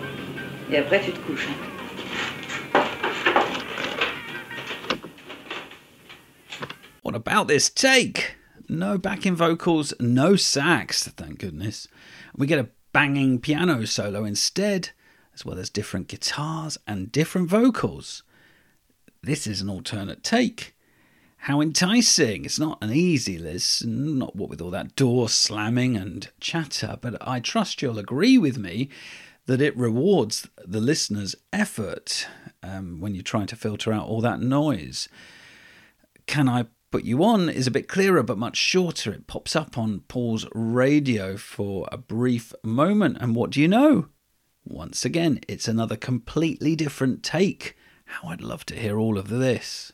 Et 0.68 0.78
après, 0.78 1.00
tu 1.00 1.12
te 1.12 1.18
couches. 1.20 1.46
What 7.02 7.14
about 7.14 7.46
this 7.46 7.70
take? 7.70 8.34
No 8.68 8.98
backing 8.98 9.36
vocals, 9.36 9.94
no 10.00 10.34
sax, 10.34 11.06
thank 11.06 11.38
goodness. 11.38 11.86
We 12.36 12.48
get 12.48 12.58
a 12.58 12.68
banging 12.92 13.38
piano 13.38 13.84
solo 13.84 14.24
instead, 14.24 14.90
as 15.32 15.44
well 15.44 15.56
as 15.56 15.70
different 15.70 16.08
guitars 16.08 16.76
and 16.84 17.12
different 17.12 17.48
vocals. 17.48 18.24
This 19.22 19.46
is 19.46 19.60
an 19.60 19.70
alternate 19.70 20.24
take. 20.24 20.74
How 21.36 21.60
enticing! 21.60 22.44
It's 22.44 22.58
not 22.58 22.82
an 22.82 22.92
easy 22.92 23.38
listen, 23.38 24.18
not 24.18 24.34
what 24.34 24.48
with 24.48 24.60
all 24.60 24.72
that 24.72 24.96
door 24.96 25.28
slamming 25.28 25.96
and 25.96 26.28
chatter, 26.40 26.98
but 27.00 27.16
I 27.20 27.38
trust 27.38 27.82
you'll 27.82 28.00
agree 28.00 28.36
with 28.36 28.58
me 28.58 28.88
that 29.46 29.60
it 29.60 29.76
rewards 29.76 30.48
the 30.64 30.80
listener's 30.80 31.34
effort 31.52 32.26
um, 32.62 33.00
when 33.00 33.14
you're 33.14 33.22
trying 33.22 33.46
to 33.46 33.56
filter 33.56 33.92
out 33.92 34.06
all 34.06 34.20
that 34.20 34.40
noise. 34.40 35.08
Can 36.26 36.48
I 36.48 36.66
Put 36.92 37.04
You 37.04 37.24
On 37.24 37.48
is 37.48 37.66
a 37.66 37.70
bit 37.72 37.88
clearer 37.88 38.22
but 38.22 38.38
much 38.38 38.56
shorter. 38.56 39.12
It 39.12 39.26
pops 39.26 39.56
up 39.56 39.76
on 39.76 40.00
Paul's 40.08 40.46
radio 40.54 41.36
for 41.36 41.88
a 41.92 41.98
brief 41.98 42.54
moment, 42.62 43.18
and 43.20 43.34
what 43.34 43.50
do 43.50 43.60
you 43.60 43.68
know? 43.68 44.08
Once 44.64 45.04
again, 45.04 45.40
it's 45.48 45.68
another 45.68 45.96
completely 45.96 46.74
different 46.74 47.22
take. 47.22 47.76
How 48.06 48.28
I'd 48.28 48.40
love 48.40 48.64
to 48.66 48.76
hear 48.76 48.98
all 48.98 49.18
of 49.18 49.28
this. 49.28 49.92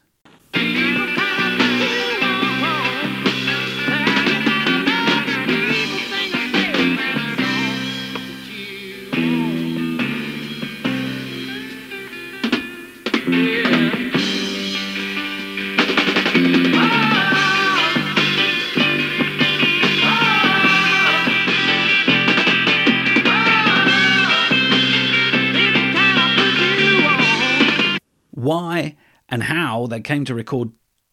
Why 28.42 28.96
and 29.28 29.44
how 29.44 29.86
they 29.86 30.00
came 30.00 30.24
to 30.24 30.34
record 30.34 30.72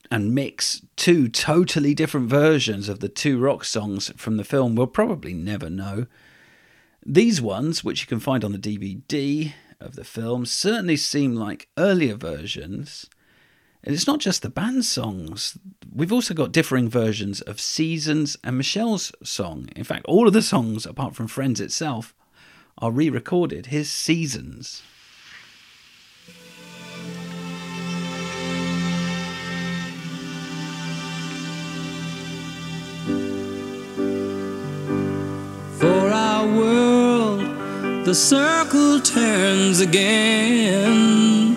and 0.09 0.33
mix 0.33 0.81
two 0.95 1.27
totally 1.29 1.93
different 1.93 2.27
versions 2.27 2.89
of 2.89 3.01
the 3.01 3.07
two 3.07 3.37
rock 3.37 3.63
songs 3.63 4.11
from 4.17 4.37
the 4.37 4.43
film 4.43 4.73
we'll 4.73 4.87
probably 4.87 5.35
never 5.35 5.69
know. 5.69 6.07
These 7.05 7.39
ones, 7.39 7.83
which 7.83 8.01
you 8.01 8.07
can 8.07 8.19
find 8.19 8.43
on 8.43 8.51
the 8.51 8.57
DVD 8.57 9.53
of 9.79 9.95
the 9.95 10.03
film, 10.03 10.47
certainly 10.47 10.97
seem 10.97 11.35
like 11.35 11.69
earlier 11.77 12.15
versions. 12.15 13.05
And 13.83 13.93
it's 13.93 14.07
not 14.07 14.19
just 14.19 14.41
the 14.41 14.49
band 14.49 14.83
songs. 14.83 15.57
We've 15.93 16.11
also 16.11 16.33
got 16.33 16.51
differing 16.51 16.89
versions 16.89 17.41
of 17.41 17.61
Seasons 17.61 18.37
and 18.43 18.57
Michelle's 18.57 19.11
song. 19.23 19.69
In 19.75 19.83
fact, 19.83 20.05
all 20.05 20.27
of 20.27 20.33
the 20.33 20.41
songs, 20.41 20.87
apart 20.87 21.15
from 21.15 21.27
Friends 21.27 21.61
itself, 21.61 22.15
are 22.79 22.91
re 22.91 23.09
recorded. 23.09 23.67
Here's 23.67 23.89
Seasons. 23.89 24.81
The 38.09 38.15
circle 38.15 38.99
turns 38.99 39.81
again. 39.81 41.55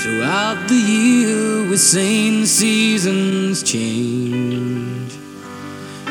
Throughout 0.00 0.68
the 0.68 0.76
year, 0.76 1.68
we've 1.68 1.80
seen 1.80 2.46
seasons 2.46 3.64
change. 3.64 5.18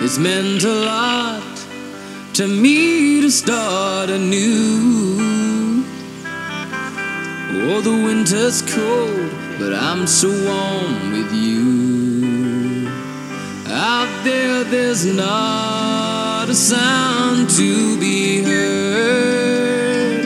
It's 0.03 0.17
meant 0.17 0.65
a 0.65 0.67
lot 0.67 1.65
to 2.33 2.45
me 2.45 3.21
to 3.21 3.31
start 3.31 4.09
anew. 4.09 5.85
Oh, 7.53 7.79
the 7.79 8.03
winter's 8.05 8.61
cold, 8.63 9.31
but 9.59 9.73
I'm 9.73 10.05
so 10.05 10.27
warm 10.27 11.13
with 11.13 11.31
you. 11.31 12.89
Out 13.69 14.11
there, 14.25 14.65
there's 14.65 15.05
not 15.05 16.20
a 16.51 16.53
sound 16.53 17.49
to 17.49 17.97
be 17.97 18.43
heard. 18.43 20.25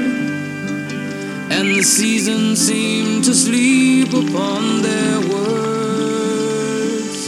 And 1.51 1.75
the 1.75 1.83
seasons 1.83 2.65
seem 2.65 3.21
to 3.21 3.35
sleep 3.35 4.11
upon 4.11 4.81
their 4.81 5.19
words. 5.19 7.27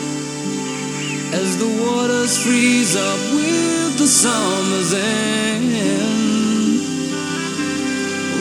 As 1.31 1.59
the 1.59 1.67
waters 1.85 2.43
freeze 2.43 2.95
up 2.95 3.19
with 3.35 3.99
the 3.99 4.07
summer's 4.07 4.91
end. 4.95 6.81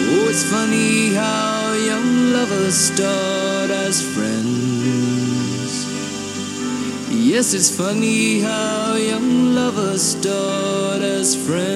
Oh, 0.08 0.28
it's 0.30 0.50
funny 0.50 1.12
how 1.12 1.74
young 1.74 2.32
lovers 2.32 2.74
start 2.74 3.70
as 3.70 4.00
friends. 4.14 4.35
Yes, 7.26 7.54
it's 7.54 7.76
funny 7.76 8.38
how 8.38 8.94
young 8.94 9.52
lovers 9.52 10.00
start 10.00 11.02
as 11.02 11.34
friends. 11.34 11.72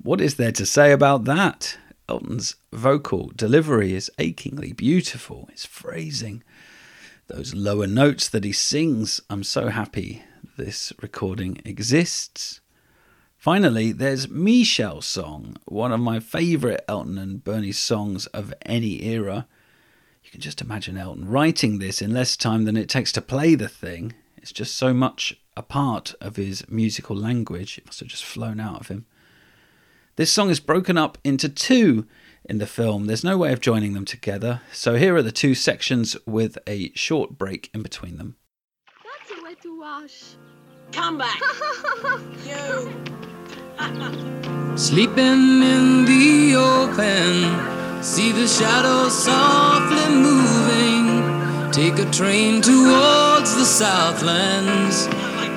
What 0.00 0.20
is 0.20 0.36
there 0.36 0.52
to 0.52 0.64
say 0.64 0.92
about 0.92 1.24
that? 1.24 1.76
Elton's 2.08 2.54
vocal 2.72 3.32
delivery 3.34 3.92
is 3.92 4.08
achingly 4.20 4.72
beautiful. 4.72 5.48
His 5.50 5.66
phrasing, 5.66 6.44
those 7.26 7.52
lower 7.52 7.88
notes 7.88 8.28
that 8.28 8.44
he 8.44 8.52
sings. 8.52 9.20
I'm 9.28 9.42
so 9.42 9.66
happy 9.66 10.22
this 10.56 10.92
recording 11.02 11.60
exists. 11.64 12.60
Finally, 13.36 13.90
there's 13.90 14.28
Michelle's 14.28 15.06
song, 15.06 15.56
one 15.64 15.90
of 15.90 15.98
my 15.98 16.20
favourite 16.20 16.82
Elton 16.86 17.18
and 17.18 17.42
Bernie 17.42 17.72
songs 17.72 18.26
of 18.26 18.54
any 18.64 19.02
era. 19.02 19.48
You 20.36 20.38
can 20.38 20.50
just 20.50 20.60
imagine 20.60 20.98
Elton 20.98 21.26
writing 21.26 21.78
this 21.78 22.02
in 22.02 22.12
less 22.12 22.36
time 22.36 22.66
than 22.66 22.76
it 22.76 22.90
takes 22.90 23.10
to 23.12 23.22
play 23.22 23.54
the 23.54 23.70
thing. 23.70 24.12
It's 24.36 24.52
just 24.52 24.76
so 24.76 24.92
much 24.92 25.34
a 25.56 25.62
part 25.62 26.14
of 26.20 26.36
his 26.36 26.62
musical 26.68 27.16
language. 27.16 27.78
It 27.78 27.86
must 27.86 28.00
have 28.00 28.10
just 28.10 28.22
flown 28.22 28.60
out 28.60 28.82
of 28.82 28.88
him. 28.88 29.06
This 30.16 30.30
song 30.30 30.50
is 30.50 30.60
broken 30.60 30.98
up 30.98 31.16
into 31.24 31.48
two 31.48 32.06
in 32.44 32.58
the 32.58 32.66
film. 32.66 33.06
There's 33.06 33.24
no 33.24 33.38
way 33.38 33.50
of 33.54 33.62
joining 33.62 33.94
them 33.94 34.04
together. 34.04 34.60
So 34.72 34.96
here 34.96 35.16
are 35.16 35.22
the 35.22 35.32
two 35.32 35.54
sections 35.54 36.18
with 36.26 36.58
a 36.66 36.92
short 36.92 37.38
break 37.38 37.70
in 37.72 37.82
between 37.82 38.18
them. 38.18 38.36
That's 39.02 39.40
a 39.40 39.42
way 39.42 39.54
to 39.54 39.80
wash. 39.80 40.34
Come 40.92 41.16
back. 41.16 41.40
you. 42.44 42.92
Sleeping 44.76 45.62
in 45.62 46.04
the 46.04 46.56
open, 46.56 47.85
see 48.02 48.32
the 48.32 48.46
shadows 48.46 49.12
softly 49.24 50.08
moving. 50.14 51.06
Take 51.72 51.98
a 51.98 52.10
train 52.10 52.62
towards 52.62 53.54
the 53.54 53.64
Southlands. 53.64 55.08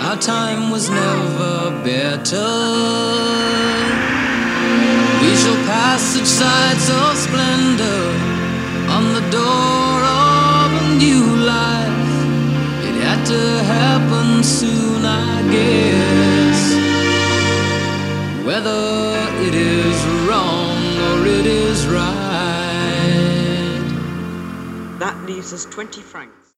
Our 0.02 0.18
time 0.18 0.72
was 0.72 0.90
never 0.90 1.72
better. 1.84 2.52
We 5.22 5.36
shall 5.36 5.60
pass 5.66 6.02
such 6.02 6.26
sights 6.26 6.90
of 6.90 7.18
splendor 7.18 8.04
on 8.96 9.14
the 9.14 9.26
door 9.30 10.00
of 10.04 10.68
a 10.84 10.96
new 10.96 11.26
life. 11.46 12.10
It 12.88 12.96
had 13.04 13.26
to 13.34 13.44
happen 13.76 14.44
soon, 14.44 15.06
I 15.06 15.42
guess. 15.56 16.62
Whether 18.46 19.19
leaves 25.30 25.54
us 25.54 25.66
20 25.66 26.02
francs. 26.02 26.56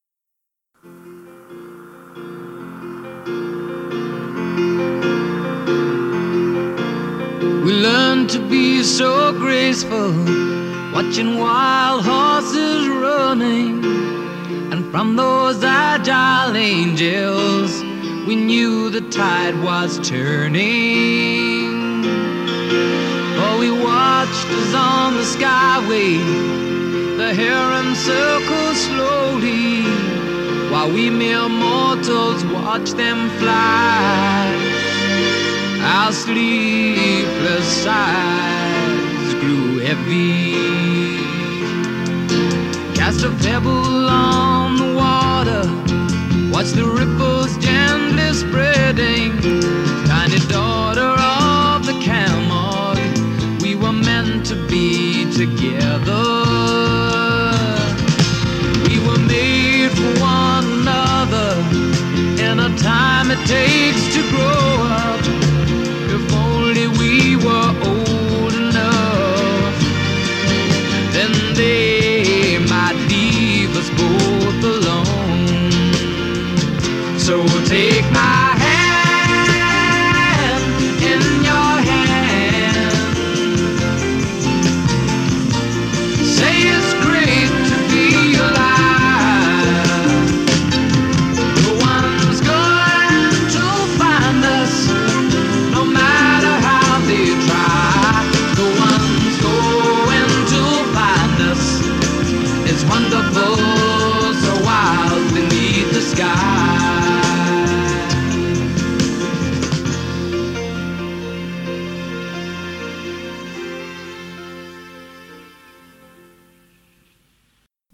We 7.66 7.72
learn 7.88 8.28
to 8.28 8.40
be 8.50 8.82
so 8.82 9.34
graceful, 9.34 10.12
watching 10.94 11.38
wild 11.38 12.06
horses 12.06 12.88
running. 12.88 13.84
And 14.72 14.90
from 14.90 15.18
those 15.18 15.62
agile 15.66 16.56
angels, 16.56 17.84
we 18.26 18.38
knew 18.38 18.90
the 18.90 19.02
tide 19.10 19.62
was 19.62 20.00
turning. 20.08 22.04
For 23.36 23.52
we 23.60 23.70
watched 23.70 24.48
as 24.62 24.74
on 24.74 25.16
the 25.16 25.26
skyway, 25.36 26.81
the 27.32 27.38
heron 27.38 27.96
circled 27.96 28.76
slowly, 28.76 29.84
while 30.70 30.92
we 30.92 31.10
mere 31.10 31.48
mortals 31.48 32.44
watch 32.46 32.92
them 32.92 33.30
fly. 33.40 34.52
Our 35.96 36.12
sleepless 36.12 37.68
sighs 37.84 39.34
grew 39.36 39.80
heavy. 39.80 40.56
Cast 42.96 43.24
a 43.24 43.32
pebble 43.46 44.10
on 44.10 44.76
the 44.76 44.92
water, 45.04 45.64
watch 46.52 46.72
the 46.72 46.86
ripples 46.86 47.58
gently 47.60 48.34
spreading. 48.34 49.32
Tiny 50.06 50.40
daughter 50.48 51.12
of 51.40 51.86
the 51.86 51.94
Camargue, 52.04 53.62
we 53.62 53.76
were 53.76 53.94
meant 53.94 54.46
to 54.48 54.56
be 54.68 55.32
together. 55.32 56.41
One 60.20 60.66
another 60.82 61.52
in 62.42 62.60
a 62.60 62.78
time 62.78 63.32
it 63.32 63.42
takes 63.48 64.14
to 64.16 64.22
grow 64.30 64.86
up. 64.88 65.51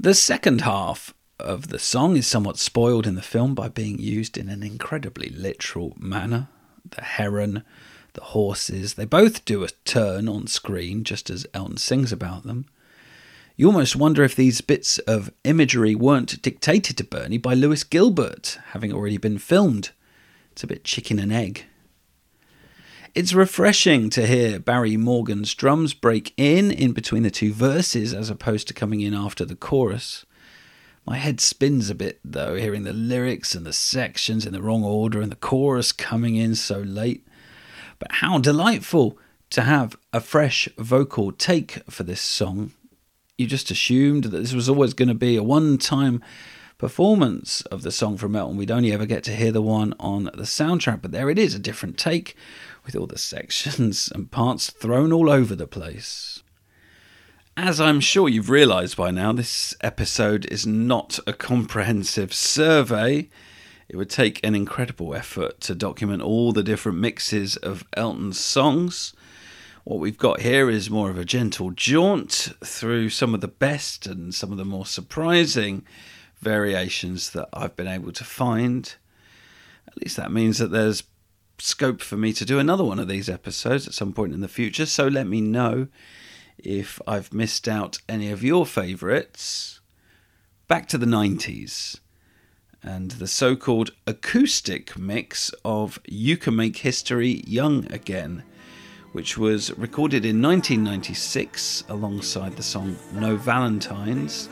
The 0.08 0.14
second 0.14 0.62
half 0.62 1.14
of 1.38 1.68
the 1.68 1.80
song 1.80 2.16
is 2.16 2.26
somewhat 2.26 2.58
spoiled 2.58 3.06
in 3.06 3.16
the 3.16 3.22
film 3.22 3.54
by 3.54 3.68
being 3.68 4.00
used 4.00 4.38
in 4.38 4.48
an 4.48 4.64
incredibly 4.64 5.28
literal 5.28 5.98
manner. 6.00 6.48
The 6.92 7.02
heron, 7.02 7.66
the 8.14 8.24
horses, 8.24 8.94
they 8.94 9.04
both 9.04 9.44
do 9.44 9.66
a 9.66 9.70
turn 9.84 10.30
on 10.30 10.48
screen 10.48 11.04
just 11.04 11.30
as 11.30 11.46
Elton 11.54 11.76
sings 11.76 12.14
about 12.14 12.44
them. 12.44 12.68
You 13.58 13.68
almost 13.68 13.98
wonder 13.98 14.24
if 14.24 14.34
these 14.34 14.62
bits 14.62 14.98
of 15.00 15.30
imagery 15.44 15.94
weren't 15.94 16.42
dictated 16.42 16.96
to 16.96 17.04
Bernie 17.04 17.38
by 17.38 17.54
Lewis 17.54 17.84
Gilbert, 17.84 18.60
having 18.68 18.94
already 18.94 19.18
been 19.18 19.38
filmed. 19.38 19.90
It's 20.54 20.64
a 20.64 20.68
bit 20.68 20.86
chicken 20.86 21.20
and 21.20 21.34
egg. 21.34 21.66
It's 23.16 23.34
refreshing 23.34 24.10
to 24.12 24.28
hear 24.28 24.60
Barry 24.60 24.98
Morgan's 24.98 25.54
drums 25.54 25.94
break 25.94 26.34
in 26.38 26.72
in 26.72 26.92
between 26.92 27.24
the 27.24 27.32
two 27.32 27.54
verses 27.54 28.14
as 28.14 28.30
opposed 28.30 28.68
to 28.68 28.74
coming 28.74 29.02
in 29.02 29.14
after 29.14 29.46
the 29.46 29.56
chorus. 29.56 30.26
My 31.06 31.18
head 31.18 31.40
spins 31.40 31.90
a 31.90 31.96
bit 31.96 32.20
though, 32.24 32.56
hearing 32.56 32.84
the 32.84 32.94
lyrics 32.94 33.56
and 33.56 33.66
the 33.66 33.74
sections 33.74 34.46
in 34.46 34.54
the 34.54 34.62
wrong 34.62 34.84
order 34.84 35.22
and 35.22 35.32
the 35.32 35.38
chorus 35.38 35.92
coming 35.92 36.36
in 36.36 36.54
so 36.56 36.80
late. 36.80 37.26
But 37.98 38.14
how 38.14 38.40
delightful 38.40 39.18
to 39.52 39.62
have 39.62 39.96
a 40.12 40.20
fresh 40.20 40.68
vocal 40.78 41.32
take 41.32 41.82
for 41.90 42.04
this 42.04 42.22
song. 42.22 42.74
You 43.38 43.48
just 43.48 43.72
assumed 43.72 44.26
that 44.26 44.30
this 44.30 44.54
was 44.54 44.68
always 44.68 44.94
going 44.94 45.08
to 45.08 45.16
be 45.16 45.38
a 45.38 45.44
one 45.44 45.78
time 45.78 46.22
performance 46.78 47.62
of 47.62 47.82
the 47.82 47.92
song 47.92 48.18
from 48.18 48.36
Elton. 48.36 48.58
We'd 48.58 48.70
only 48.70 48.92
ever 48.92 49.06
get 49.06 49.24
to 49.24 49.36
hear 49.36 49.52
the 49.52 49.62
one 49.62 49.96
on 50.00 50.26
the 50.26 50.44
soundtrack, 50.44 51.02
but 51.02 51.12
there 51.12 51.30
it 51.30 51.40
is, 51.40 51.56
a 51.56 51.60
different 51.60 51.98
take 51.98 52.36
with 52.88 52.96
all 52.96 53.06
the 53.06 53.18
sections 53.18 54.10
and 54.16 54.32
parts 54.32 54.72
thrown 54.72 55.12
all 55.12 55.30
over 55.30 55.54
the 55.54 55.68
place. 55.68 56.42
As 57.58 57.82
I'm 57.82 58.00
sure 58.00 58.30
you've 58.30 58.50
realised 58.50 58.96
by 58.96 59.12
now, 59.12 59.34
this 59.34 59.76
episode 59.82 60.46
is 60.46 60.66
not 60.66 61.20
a 61.28 61.34
comprehensive 61.34 62.34
survey. 62.34 63.30
It 63.90 63.98
would 63.98 64.10
take 64.10 64.40
an 64.42 64.56
incredible 64.56 65.14
effort 65.14 65.60
to 65.62 65.76
document 65.76 66.22
all 66.22 66.54
the 66.54 66.64
different 66.64 66.98
mixes 66.98 67.58
of 67.58 67.84
Elton's 67.94 68.40
songs. 68.40 69.14
What 69.84 70.00
we've 70.00 70.18
got 70.18 70.40
here 70.40 70.70
is 70.70 70.90
more 70.90 71.10
of 71.10 71.18
a 71.18 71.26
gentle 71.26 71.72
jaunt 71.72 72.54
through 72.64 73.10
some 73.10 73.34
of 73.34 73.42
the 73.42 73.48
best 73.50 74.08
and 74.08 74.34
some 74.34 74.52
of 74.52 74.58
the 74.58 74.66
more 74.66 74.86
surprising 74.86 75.86
variations 76.40 77.32
that 77.32 77.50
I've 77.52 77.76
been 77.76 77.88
able 77.88 78.14
to 78.14 78.24
find. 78.24 78.96
At 79.88 79.98
least 80.02 80.16
that 80.16 80.32
means 80.32 80.60
that 80.60 80.72
there's 80.72 81.04
scope 81.60 82.02
for 82.02 82.18
me 82.18 82.34
to 82.34 82.46
do 82.46 82.60
another 82.60 82.84
one 82.84 83.00
of 83.00 83.08
these 83.08 83.30
episodes 83.30 83.88
at 83.88 83.94
some 83.94 84.14
point 84.14 84.34
in 84.34 84.42
the 84.42 84.48
future. 84.48 84.86
So 84.86 85.08
let 85.08 85.28
me 85.28 85.42
know 85.42 85.88
if 86.58 87.02
I've 87.08 87.34
missed 87.34 87.68
out 87.68 88.00
any 88.08 88.32
of 88.32 88.44
your 88.44 88.66
favourites. 88.66 89.80
Back 90.68 90.88
to 90.90 90.98
the 90.98 91.06
90s 91.06 92.00
and 92.84 93.12
the 93.12 93.28
so 93.28 93.56
called 93.56 93.92
acoustic 94.06 94.98
mix 94.98 95.52
of 95.66 96.00
You 96.06 96.38
Can 96.38 96.56
Make 96.56 96.78
History 96.78 97.44
Young 97.48 97.92
Again, 97.92 98.44
which 99.12 99.38
was 99.38 99.76
recorded 99.78 100.26
in 100.26 100.42
1996 100.42 101.86
alongside 101.90 102.56
the 102.56 102.64
song 102.64 102.98
No 103.14 103.36
Valentines 103.36 104.50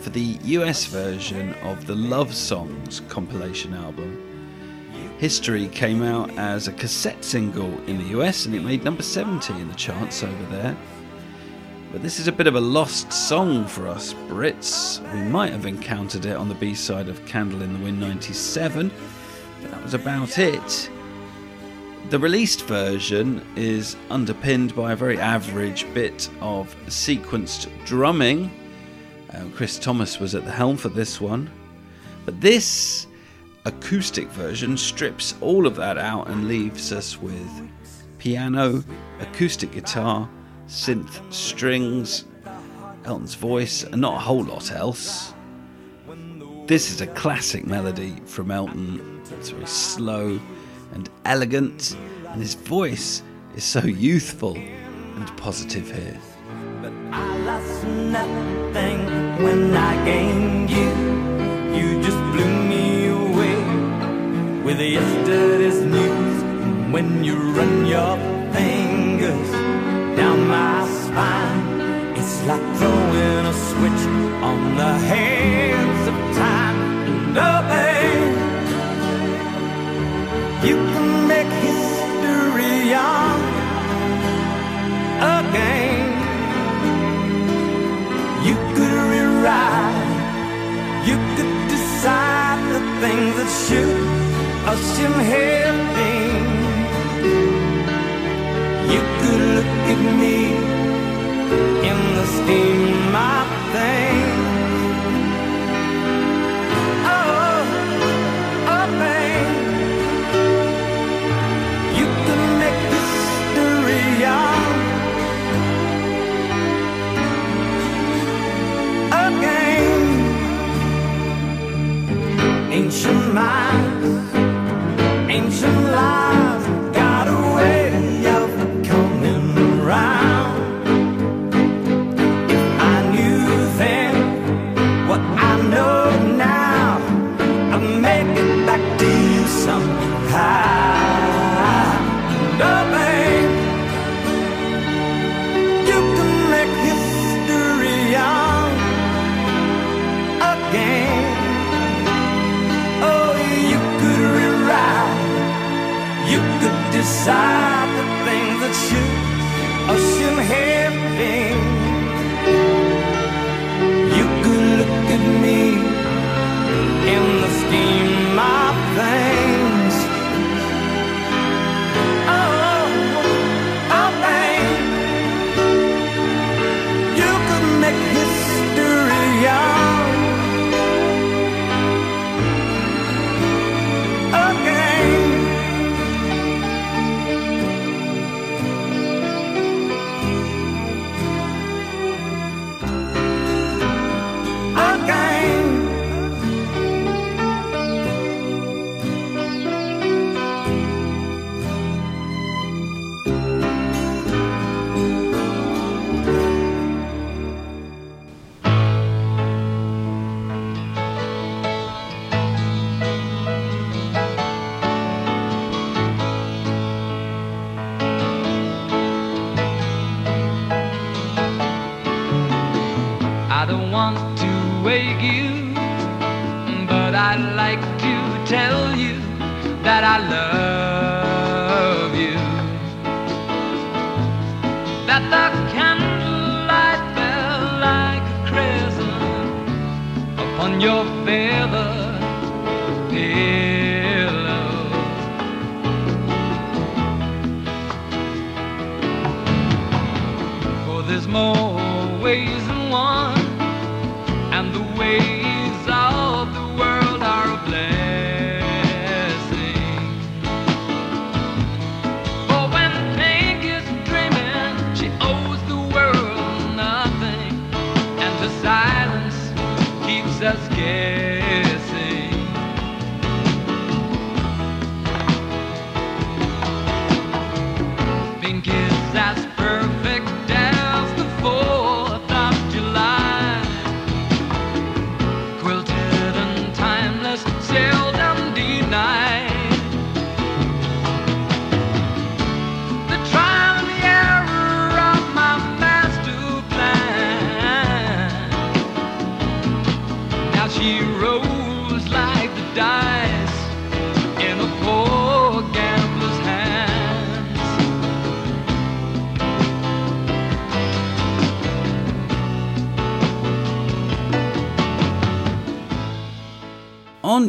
for 0.00 0.10
the 0.10 0.38
US 0.44 0.84
version 0.84 1.54
of 1.62 1.86
the 1.86 1.96
Love 1.96 2.34
Songs 2.34 3.00
compilation 3.08 3.74
album. 3.74 4.31
History 5.22 5.68
came 5.68 6.02
out 6.02 6.36
as 6.36 6.66
a 6.66 6.72
cassette 6.72 7.24
single 7.24 7.72
in 7.84 7.96
the 7.96 8.18
US 8.18 8.44
and 8.44 8.56
it 8.56 8.64
made 8.64 8.82
number 8.82 9.04
70 9.04 9.52
in 9.52 9.68
the 9.68 9.74
charts 9.76 10.24
over 10.24 10.44
there. 10.46 10.76
But 11.92 12.02
this 12.02 12.18
is 12.18 12.26
a 12.26 12.32
bit 12.32 12.48
of 12.48 12.56
a 12.56 12.60
lost 12.60 13.12
song 13.12 13.68
for 13.68 13.86
us 13.86 14.14
Brits. 14.14 15.00
We 15.14 15.20
might 15.20 15.52
have 15.52 15.64
encountered 15.64 16.26
it 16.26 16.34
on 16.34 16.48
the 16.48 16.56
B 16.56 16.74
side 16.74 17.08
of 17.08 17.24
Candle 17.24 17.62
in 17.62 17.72
the 17.72 17.84
Wind 17.84 18.00
97, 18.00 18.90
but 19.60 19.70
that 19.70 19.84
was 19.84 19.94
about 19.94 20.40
it. 20.40 20.90
The 22.10 22.18
released 22.18 22.62
version 22.62 23.46
is 23.54 23.94
underpinned 24.10 24.74
by 24.74 24.90
a 24.90 24.96
very 24.96 25.20
average 25.20 25.86
bit 25.94 26.28
of 26.40 26.74
sequenced 26.86 27.68
drumming. 27.86 28.50
Uh, 29.32 29.44
Chris 29.54 29.78
Thomas 29.78 30.18
was 30.18 30.34
at 30.34 30.44
the 30.44 30.50
helm 30.50 30.76
for 30.76 30.88
this 30.88 31.20
one. 31.20 31.48
But 32.24 32.40
this 32.40 33.06
acoustic 33.64 34.28
version 34.28 34.76
strips 34.76 35.34
all 35.40 35.66
of 35.66 35.76
that 35.76 35.98
out 35.98 36.28
and 36.28 36.48
leaves 36.48 36.92
us 36.92 37.20
with 37.20 37.70
piano, 38.18 38.82
acoustic 39.20 39.72
guitar, 39.72 40.28
synth 40.66 41.20
strings, 41.32 42.24
Elton's 43.04 43.34
voice, 43.34 43.84
and 43.84 44.00
not 44.00 44.16
a 44.16 44.20
whole 44.20 44.44
lot 44.44 44.72
else. 44.72 45.34
This 46.66 46.92
is 46.92 47.00
a 47.00 47.06
classic 47.08 47.66
melody 47.66 48.16
from 48.24 48.50
Elton. 48.50 49.20
It's 49.32 49.50
very 49.50 49.66
slow 49.66 50.40
and 50.92 51.10
elegant, 51.24 51.96
and 52.28 52.40
his 52.40 52.54
voice 52.54 53.22
is 53.56 53.64
so 53.64 53.80
youthful 53.80 54.56
and 54.56 55.36
positive 55.36 55.90
here. 55.90 56.18
But 56.80 56.92
I 57.12 57.38
lost 57.38 57.84
nothing 57.84 59.42
when 59.42 59.76
I 59.76 60.04
gained 60.04 60.70
you. 60.70 61.11
With 64.64 64.80
yesterday's 64.80 65.80
news. 65.82 66.42
And 66.64 66.92
when 66.92 67.24
you 67.24 67.34
run 67.58 67.86
your 67.86 68.16
fingers 68.52 69.50
down 70.16 70.48
my 70.48 70.86
spine, 71.02 72.16
it's 72.16 72.36
like 72.46 72.66
throwing 72.78 73.46
a 73.46 73.56
switch 73.68 74.02
on 74.50 74.76
the 74.76 74.92
hands 75.10 75.91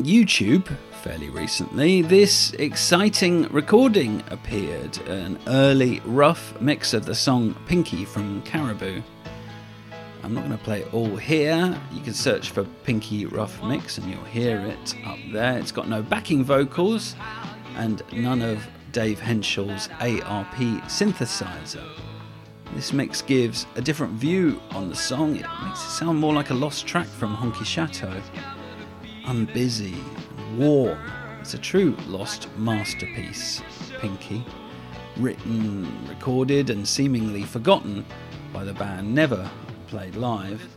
YouTube, 0.03 0.67
fairly 1.01 1.29
recently, 1.29 2.01
this 2.01 2.51
exciting 2.53 3.43
recording 3.43 4.21
appeared 4.31 4.97
an 5.07 5.39
early 5.47 6.01
rough 6.03 6.59
mix 6.59 6.93
of 6.93 7.05
the 7.05 7.15
song 7.15 7.55
Pinky 7.67 8.03
from 8.03 8.41
Caribou. 8.41 9.01
I'm 10.21 10.33
not 10.33 10.41
going 10.41 10.57
to 10.57 10.63
play 10.63 10.81
it 10.81 10.93
all 10.93 11.15
here. 11.15 11.79
You 11.93 12.01
can 12.01 12.13
search 12.13 12.49
for 12.51 12.65
Pinky 12.83 13.25
Rough 13.25 13.63
Mix 13.63 13.97
and 13.97 14.11
you'll 14.11 14.23
hear 14.25 14.59
it 14.59 14.93
up 15.05 15.19
there. 15.31 15.57
It's 15.57 15.71
got 15.71 15.87
no 15.87 16.01
backing 16.01 16.43
vocals 16.43 17.15
and 17.77 18.01
none 18.11 18.41
of 18.41 18.65
Dave 18.91 19.19
Hentschel's 19.19 19.87
ARP 20.01 20.55
synthesizer. 20.89 21.87
This 22.75 22.91
mix 22.91 23.21
gives 23.21 23.67
a 23.75 23.81
different 23.81 24.13
view 24.13 24.61
on 24.71 24.89
the 24.89 24.95
song. 24.95 25.37
It 25.37 25.45
makes 25.63 25.79
it 25.85 25.89
sound 25.91 26.19
more 26.19 26.33
like 26.33 26.49
a 26.49 26.55
lost 26.55 26.87
track 26.87 27.07
from 27.07 27.35
Honky 27.35 27.65
Chateau 27.65 28.21
unbusy, 29.25 29.95
and 30.37 30.59
warm. 30.59 30.99
It's 31.41 31.53
a 31.53 31.57
true 31.57 31.95
lost 32.07 32.47
masterpiece, 32.57 33.61
Pinky. 33.99 34.45
Written, 35.17 36.07
recorded, 36.07 36.69
and 36.69 36.87
seemingly 36.87 37.43
forgotten 37.43 38.05
by 38.51 38.63
the 38.63 38.73
band, 38.73 39.13
never 39.13 39.49
played 39.87 40.15
live. 40.15 40.67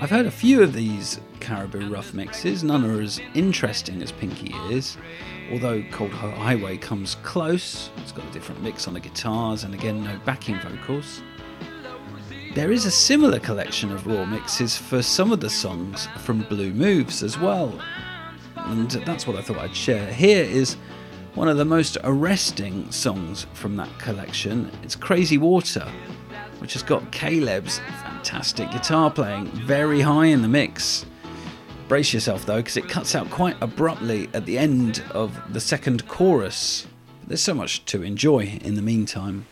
I've 0.00 0.10
heard 0.10 0.26
a 0.26 0.30
few 0.32 0.62
of 0.62 0.72
these 0.72 1.20
Caribou 1.38 1.88
Rough 1.88 2.12
mixes, 2.12 2.64
none 2.64 2.84
are 2.84 3.00
as 3.00 3.20
interesting 3.34 4.02
as 4.02 4.10
Pinky 4.10 4.52
is, 4.68 4.96
although 5.52 5.82
Cold 5.92 6.10
Highway 6.10 6.76
comes 6.76 7.14
close. 7.22 7.90
It's 7.98 8.12
got 8.12 8.26
a 8.26 8.30
different 8.32 8.62
mix 8.62 8.88
on 8.88 8.94
the 8.94 9.00
guitars 9.00 9.64
and 9.64 9.74
again 9.74 10.02
no 10.02 10.18
backing 10.24 10.58
vocals. 10.60 11.22
There 12.54 12.70
is 12.70 12.84
a 12.84 12.90
similar 12.90 13.38
collection 13.38 13.90
of 13.92 14.06
raw 14.06 14.26
mixes 14.26 14.76
for 14.76 15.00
some 15.00 15.32
of 15.32 15.40
the 15.40 15.48
songs 15.48 16.06
from 16.18 16.42
Blue 16.42 16.74
Moves 16.74 17.22
as 17.22 17.38
well. 17.38 17.80
And 18.56 18.90
that's 18.90 19.26
what 19.26 19.36
I 19.36 19.40
thought 19.40 19.56
I'd 19.56 19.74
share. 19.74 20.12
Here 20.12 20.44
is 20.44 20.74
one 21.34 21.48
of 21.48 21.56
the 21.56 21.64
most 21.64 21.96
arresting 22.04 22.90
songs 22.92 23.46
from 23.54 23.74
that 23.76 23.88
collection. 23.98 24.70
It's 24.82 24.94
Crazy 24.94 25.38
Water, 25.38 25.90
which 26.58 26.74
has 26.74 26.82
got 26.82 27.10
Caleb's 27.10 27.78
fantastic 28.02 28.70
guitar 28.70 29.10
playing 29.10 29.46
very 29.46 30.02
high 30.02 30.26
in 30.26 30.42
the 30.42 30.48
mix. 30.48 31.06
Brace 31.88 32.12
yourself 32.12 32.44
though, 32.44 32.58
because 32.58 32.76
it 32.76 32.86
cuts 32.86 33.14
out 33.14 33.30
quite 33.30 33.56
abruptly 33.62 34.28
at 34.34 34.44
the 34.44 34.58
end 34.58 35.02
of 35.12 35.54
the 35.54 35.60
second 35.60 36.06
chorus. 36.06 36.86
There's 37.26 37.40
so 37.40 37.54
much 37.54 37.86
to 37.86 38.02
enjoy 38.02 38.58
in 38.62 38.74
the 38.74 38.82
meantime. 38.82 39.46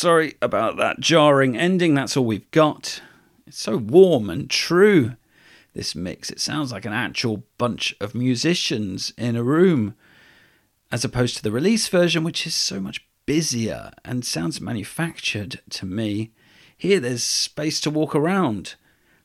Sorry 0.00 0.34
about 0.40 0.78
that 0.78 0.98
jarring 0.98 1.54
ending. 1.54 1.94
That's 1.94 2.16
all 2.16 2.24
we've 2.24 2.50
got. 2.52 3.02
It's 3.46 3.58
so 3.58 3.76
warm 3.76 4.30
and 4.30 4.48
true, 4.48 5.16
this 5.74 5.94
mix. 5.94 6.30
It 6.30 6.40
sounds 6.40 6.72
like 6.72 6.86
an 6.86 6.94
actual 6.94 7.42
bunch 7.58 7.94
of 8.00 8.14
musicians 8.14 9.12
in 9.18 9.36
a 9.36 9.42
room, 9.42 9.94
as 10.90 11.04
opposed 11.04 11.36
to 11.36 11.42
the 11.42 11.52
release 11.52 11.86
version, 11.88 12.24
which 12.24 12.46
is 12.46 12.54
so 12.54 12.80
much 12.80 13.06
busier 13.26 13.92
and 14.02 14.24
sounds 14.24 14.58
manufactured 14.58 15.60
to 15.68 15.84
me. 15.84 16.30
Here, 16.78 16.98
there's 16.98 17.22
space 17.22 17.78
to 17.82 17.90
walk 17.90 18.14
around. 18.14 18.76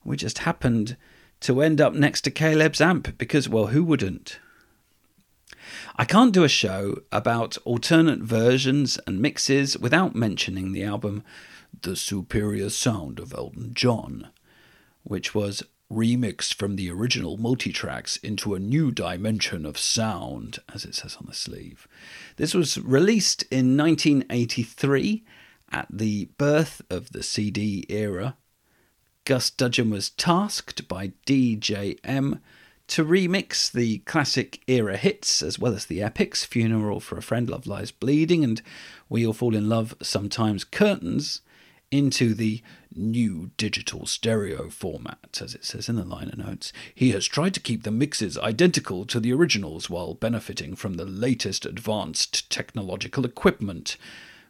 We 0.03 0.17
just 0.17 0.39
happened 0.39 0.97
to 1.39 1.61
end 1.61 1.80
up 1.80 1.93
next 1.93 2.21
to 2.21 2.32
Caleb's 2.32 2.82
amp 2.82 3.17
because, 3.17 3.47
well, 3.47 3.67
who 3.67 3.82
wouldn't? 3.82 4.39
I 5.97 6.03
can't 6.03 6.33
do 6.33 6.43
a 6.43 6.49
show 6.49 7.03
about 7.09 7.57
alternate 7.63 8.19
versions 8.19 8.99
and 9.07 9.21
mixes 9.21 9.77
without 9.77 10.13
mentioning 10.13 10.73
the 10.73 10.83
album 10.83 11.23
The 11.83 11.95
Superior 11.95 12.69
Sound 12.69 13.17
of 13.17 13.33
Elton 13.33 13.73
John, 13.73 14.27
which 15.03 15.33
was 15.33 15.63
remixed 15.89 16.55
from 16.55 16.75
the 16.75 16.91
original 16.91 17.37
multitracks 17.37 18.21
into 18.21 18.53
a 18.53 18.59
new 18.59 18.91
dimension 18.91 19.65
of 19.65 19.77
sound, 19.77 20.59
as 20.73 20.83
it 20.83 20.95
says 20.95 21.15
on 21.15 21.27
the 21.27 21.33
sleeve. 21.33 21.87
This 22.35 22.53
was 22.53 22.77
released 22.77 23.43
in 23.43 23.77
1983 23.77 25.23
at 25.71 25.87
the 25.89 26.25
birth 26.37 26.81
of 26.89 27.13
the 27.13 27.23
CD 27.23 27.85
era. 27.87 28.35
Gus 29.23 29.49
Dudgeon 29.49 29.91
was 29.91 30.09
tasked 30.09 30.89
by 30.89 31.13
DJM 31.25 32.41
to 32.88 33.03
remix 33.03 33.71
the 33.71 33.99
classic 33.99 34.61
era 34.67 34.97
hits 34.97 35.41
as 35.41 35.57
well 35.57 35.73
as 35.73 35.86
the 35.86 36.01
epics 36.01 36.45
Funeral 36.45 36.99
for 36.99 37.17
a 37.17 37.21
Friend, 37.21 37.49
Love 37.49 37.67
Lies 37.67 37.91
Bleeding, 37.91 38.43
and 38.43 38.61
We 39.09 39.25
All 39.25 39.33
Fall 39.33 39.55
in 39.55 39.67
Love 39.67 39.95
Sometimes 40.01 40.63
Curtains 40.63 41.41
into 41.91 42.33
the 42.33 42.61
new 42.93 43.51
digital 43.57 44.05
stereo 44.05 44.69
format, 44.69 45.39
as 45.41 45.53
it 45.53 45.63
says 45.63 45.89
in 45.89 45.95
the 45.95 46.05
liner 46.05 46.36
notes. 46.36 46.71
He 46.93 47.11
has 47.11 47.25
tried 47.25 47.53
to 47.55 47.59
keep 47.59 47.83
the 47.83 47.91
mixes 47.91 48.38
identical 48.38 49.05
to 49.05 49.19
the 49.19 49.33
originals 49.33 49.89
while 49.89 50.13
benefiting 50.13 50.75
from 50.75 50.95
the 50.95 51.05
latest 51.05 51.65
advanced 51.65 52.49
technological 52.49 53.25
equipment, 53.25 53.97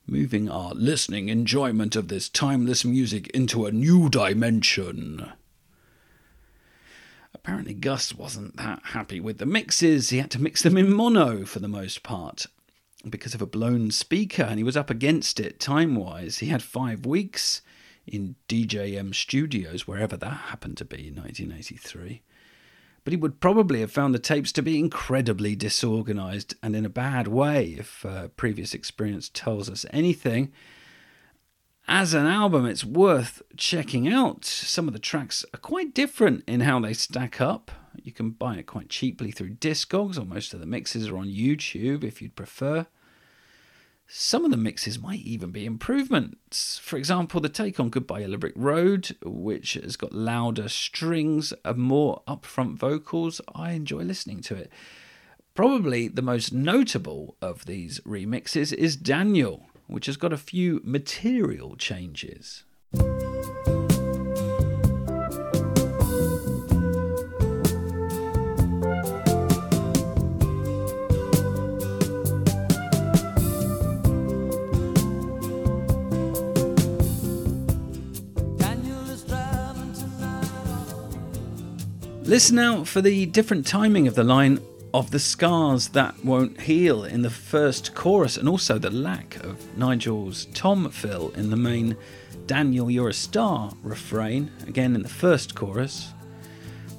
moving 0.07 0.49
our 0.49 0.73
listening 0.73 1.29
enjoyment 1.29 1.95
of 1.95 2.07
this 2.07 2.29
timeless 2.29 2.85
music 2.85 3.27
into 3.29 3.65
a 3.65 3.71
new 3.71 4.09
dimension. 4.09 5.31
Apparently, 7.45 7.75
Gus 7.75 8.11
wasn't 8.11 8.57
that 8.57 8.81
happy 8.85 9.19
with 9.19 9.37
the 9.37 9.45
mixes. 9.45 10.09
He 10.09 10.17
had 10.17 10.31
to 10.31 10.41
mix 10.41 10.63
them 10.63 10.77
in 10.77 10.91
mono 10.91 11.45
for 11.45 11.59
the 11.59 11.67
most 11.67 12.01
part 12.01 12.47
because 13.07 13.35
of 13.35 13.41
a 13.41 13.45
blown 13.45 13.91
speaker, 13.91 14.41
and 14.41 14.57
he 14.57 14.63
was 14.63 14.75
up 14.75 14.89
against 14.89 15.39
it 15.39 15.59
time 15.59 15.95
wise. 15.95 16.39
He 16.39 16.47
had 16.47 16.63
five 16.63 17.05
weeks 17.05 17.61
in 18.07 18.33
DJM 18.49 19.13
Studios, 19.13 19.85
wherever 19.85 20.17
that 20.17 20.27
happened 20.27 20.77
to 20.77 20.85
be 20.85 21.09
in 21.09 21.17
1983. 21.17 22.23
But 23.03 23.13
he 23.13 23.17
would 23.17 23.39
probably 23.39 23.81
have 23.81 23.91
found 23.91 24.15
the 24.15 24.19
tapes 24.19 24.51
to 24.53 24.63
be 24.63 24.79
incredibly 24.79 25.55
disorganized 25.55 26.55
and 26.63 26.75
in 26.75 26.83
a 26.83 26.89
bad 26.89 27.27
way 27.27 27.75
if 27.77 28.03
uh, 28.07 28.29
previous 28.29 28.73
experience 28.73 29.29
tells 29.31 29.69
us 29.69 29.85
anything 29.91 30.51
as 31.87 32.13
an 32.13 32.25
album, 32.25 32.65
it's 32.65 32.83
worth 32.83 33.41
checking 33.57 34.11
out. 34.11 34.45
Some 34.45 34.87
of 34.87 34.93
the 34.93 34.99
tracks 34.99 35.45
are 35.53 35.59
quite 35.59 35.93
different 35.93 36.43
in 36.47 36.61
how 36.61 36.79
they 36.79 36.93
stack 36.93 37.39
up. 37.39 37.71
You 38.01 38.11
can 38.11 38.31
buy 38.31 38.57
it 38.57 38.67
quite 38.67 38.89
cheaply 38.89 39.31
through 39.31 39.55
Discogs, 39.55 40.17
or 40.17 40.25
most 40.25 40.53
of 40.53 40.59
the 40.59 40.65
mixes 40.65 41.07
are 41.07 41.17
on 41.17 41.27
YouTube 41.27 42.03
if 42.03 42.21
you'd 42.21 42.35
prefer. 42.35 42.87
Some 44.07 44.45
of 44.45 44.51
the 44.51 44.57
mixes 44.57 44.99
might 44.99 45.21
even 45.21 45.49
be 45.49 45.65
improvements. 45.65 46.77
For 46.79 46.97
example, 46.97 47.41
the 47.41 47.49
take 47.49 47.79
on 47.79 47.89
Goodbye 47.89 48.19
Yellow 48.19 48.37
Brick 48.37 48.53
Road, 48.55 49.15
which 49.23 49.73
has 49.73 49.95
got 49.95 50.13
louder 50.13 50.69
strings 50.69 51.53
and 51.63 51.77
more 51.77 52.21
upfront 52.27 52.75
vocals. 52.75 53.41
I 53.55 53.71
enjoy 53.71 54.03
listening 54.03 54.41
to 54.41 54.55
it. 54.55 54.71
Probably 55.55 56.07
the 56.07 56.21
most 56.21 56.53
notable 56.53 57.35
of 57.41 57.65
these 57.65 57.99
remixes 58.01 58.73
is 58.73 58.95
Daniel, 58.95 59.65
which 59.87 60.05
has 60.07 60.17
got 60.17 60.33
a 60.33 60.37
few 60.37 60.81
material 60.83 61.75
changes. 61.75 62.63
Listen 82.25 82.57
out 82.57 82.87
for 82.87 83.01
the 83.01 83.27
different 83.27 83.67
timing 83.67 84.07
of 84.07 84.15
the 84.15 84.23
line 84.23 84.59
of 84.95 85.11
the 85.11 85.19
scars 85.19 85.89
that 85.89 86.23
won't 86.23 86.61
heal 86.61 87.03
in 87.03 87.21
the 87.21 87.29
first 87.29 87.93
chorus, 87.93 88.37
and 88.37 88.47
also 88.47 88.79
the 88.79 88.89
lack 88.89 89.35
of 89.43 89.77
Nigel's 89.77 90.45
tom 90.53 90.89
fill 90.89 91.31
in 91.31 91.49
the 91.49 91.57
main 91.57 91.97
Daniel 92.45 92.89
You're 92.89 93.09
a 93.09 93.13
Star 93.13 93.73
refrain, 93.83 94.49
again 94.65 94.95
in 94.95 95.03
the 95.03 95.09
first 95.09 95.53
chorus. 95.53 96.13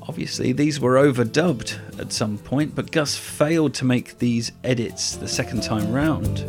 Obviously, 0.03 0.53
these 0.53 0.79
were 0.79 0.97
overdubbed 0.97 1.99
at 1.99 2.13
some 2.13 2.37
point, 2.37 2.75
but 2.75 2.93
Gus 2.93 3.17
failed 3.17 3.73
to 3.77 3.87
make 3.87 4.19
these 4.19 4.53
edits 4.63 5.17
the 5.17 5.27
second 5.27 5.63
time 5.63 5.91
round. 5.91 6.45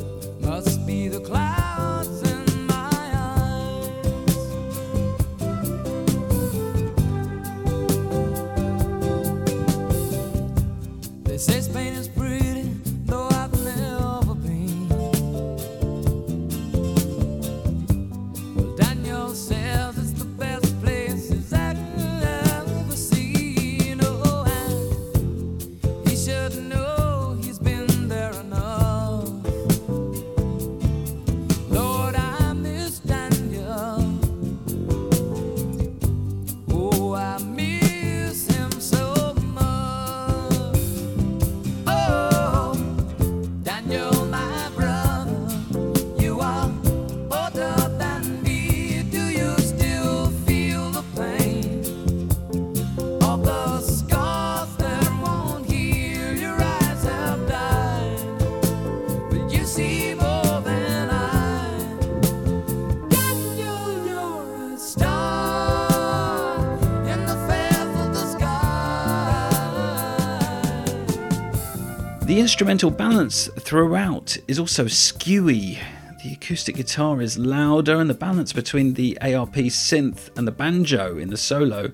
Instrumental 72.48 72.90
balance 72.90 73.48
throughout 73.60 74.38
is 74.48 74.58
also 74.58 74.86
skewy. 74.86 75.78
The 76.24 76.32
acoustic 76.32 76.78
guitar 76.78 77.22
is 77.22 77.38
louder, 77.38 78.00
and 78.00 78.10
the 78.10 78.14
balance 78.14 78.54
between 78.54 78.94
the 78.94 79.18
ARP 79.20 79.56
synth 79.56 80.30
and 80.38 80.48
the 80.48 80.54
banjo 80.54 81.18
in 81.18 81.30
the 81.30 81.36
solo 81.36 81.92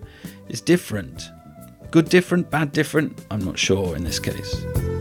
is 0.49 0.61
different. 0.61 1.31
Good 1.89 2.07
different, 2.07 2.51
bad 2.51 2.71
different? 2.71 3.25
I'm 3.31 3.43
not 3.43 3.57
sure 3.57 3.95
in 3.95 4.03
this 4.03 4.19
case. 4.19 4.92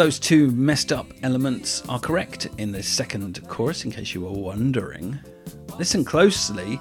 Those 0.00 0.18
two 0.18 0.50
messed 0.52 0.92
up 0.92 1.12
elements 1.22 1.86
are 1.86 2.00
correct 2.00 2.48
in 2.56 2.72
the 2.72 2.82
second 2.82 3.46
chorus, 3.48 3.84
in 3.84 3.90
case 3.90 4.14
you 4.14 4.22
were 4.22 4.32
wondering. 4.32 5.18
Listen 5.78 6.06
closely 6.06 6.80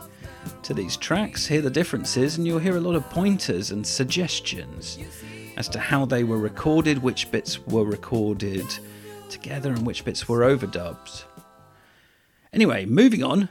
to 0.63 0.73
these 0.73 0.95
tracks, 0.95 1.45
hear 1.45 1.61
the 1.61 1.69
differences, 1.69 2.37
and 2.37 2.47
you'll 2.47 2.59
hear 2.59 2.77
a 2.77 2.79
lot 2.79 2.95
of 2.95 3.09
pointers 3.09 3.71
and 3.71 3.85
suggestions. 3.85 4.97
as 5.57 5.67
to 5.67 5.79
how 5.79 6.05
they 6.05 6.23
were 6.23 6.37
recorded, 6.37 7.03
which 7.03 7.29
bits 7.29 7.59
were 7.67 7.83
recorded 7.83 8.65
together 9.27 9.73
and 9.73 9.85
which 9.85 10.05
bits 10.05 10.29
were 10.29 10.39
overdubbed. 10.39 11.25
Anyway, 12.53 12.85
moving 12.85 13.21
on, 13.21 13.49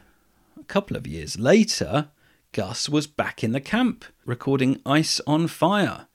a 0.59 0.65
couple 0.65 0.97
of 0.97 1.07
years 1.07 1.39
later, 1.39 2.09
Gus 2.53 2.89
was 2.89 3.07
back 3.07 3.45
in 3.45 3.53
the 3.53 3.61
camp 3.61 4.07
recording 4.25 4.81
Ice 4.87 5.21
on 5.27 5.47
Fire. 5.47 6.08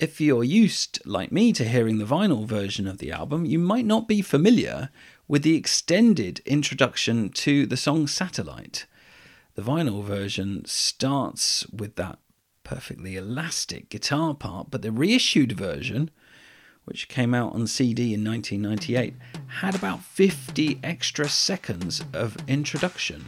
If 0.00 0.18
you're 0.18 0.42
used, 0.42 0.98
like 1.04 1.30
me, 1.30 1.52
to 1.52 1.62
hearing 1.62 1.98
the 1.98 2.06
vinyl 2.06 2.46
version 2.46 2.88
of 2.88 2.96
the 2.96 3.12
album, 3.12 3.44
you 3.44 3.58
might 3.58 3.84
not 3.84 4.08
be 4.08 4.22
familiar 4.22 4.88
with 5.28 5.42
the 5.42 5.54
extended 5.54 6.40
introduction 6.46 7.28
to 7.28 7.66
the 7.66 7.76
song 7.76 8.06
Satellite. 8.06 8.86
The 9.56 9.62
vinyl 9.62 10.02
version 10.02 10.64
starts 10.64 11.66
with 11.66 11.96
that 11.96 12.18
perfectly 12.64 13.16
elastic 13.16 13.90
guitar 13.90 14.32
part, 14.32 14.70
but 14.70 14.80
the 14.80 14.90
reissued 14.90 15.52
version, 15.52 16.10
which 16.86 17.08
came 17.08 17.34
out 17.34 17.52
on 17.52 17.66
CD 17.66 18.14
in 18.14 18.24
1998, 18.24 19.12
had 19.60 19.74
about 19.74 20.02
50 20.02 20.80
extra 20.82 21.28
seconds 21.28 22.02
of 22.14 22.38
introduction. 22.48 23.26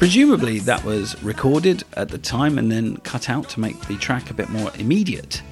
Presumably, 0.00 0.60
that 0.60 0.82
was 0.82 1.22
recorded 1.22 1.84
at 1.92 2.08
the 2.08 2.16
time 2.16 2.56
and 2.56 2.72
then 2.72 2.96
cut 2.98 3.28
out 3.28 3.50
to 3.50 3.60
make 3.60 3.78
the 3.82 3.98
track 3.98 4.30
a 4.30 4.34
bit 4.34 4.48
more 4.48 4.72
immediate. 4.78 5.42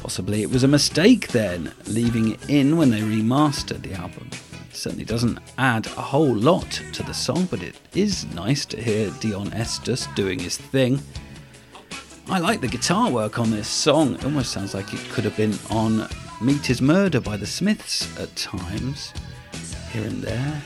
Possibly 0.00 0.42
it 0.42 0.50
was 0.50 0.62
a 0.62 0.68
mistake 0.68 1.26
then, 1.28 1.72
leaving 1.88 2.34
it 2.34 2.48
in 2.48 2.76
when 2.76 2.90
they 2.90 3.00
remastered 3.00 3.82
the 3.82 3.94
album. 3.94 4.30
It 4.70 4.76
certainly 4.76 5.04
doesn't 5.04 5.40
add 5.58 5.86
a 5.88 6.00
whole 6.00 6.32
lot 6.32 6.80
to 6.92 7.02
the 7.02 7.12
song, 7.12 7.48
but 7.50 7.60
it 7.60 7.74
is 7.92 8.24
nice 8.26 8.64
to 8.66 8.80
hear 8.80 9.10
Deon 9.10 9.48
Estus 9.48 10.14
doing 10.14 10.38
his 10.38 10.56
thing. 10.56 11.00
I 12.28 12.38
like 12.38 12.60
the 12.60 12.68
guitar 12.68 13.10
work 13.10 13.40
on 13.40 13.50
this 13.50 13.66
song. 13.66 14.14
It 14.14 14.24
almost 14.24 14.52
sounds 14.52 14.74
like 14.74 14.94
it 14.94 15.00
could 15.10 15.24
have 15.24 15.36
been 15.36 15.58
on 15.70 16.08
Meat 16.40 16.70
Is 16.70 16.80
Murder 16.80 17.20
by 17.20 17.36
the 17.36 17.46
Smiths 17.46 18.16
at 18.20 18.34
times, 18.36 19.12
here 19.90 20.04
and 20.04 20.22
there. 20.22 20.62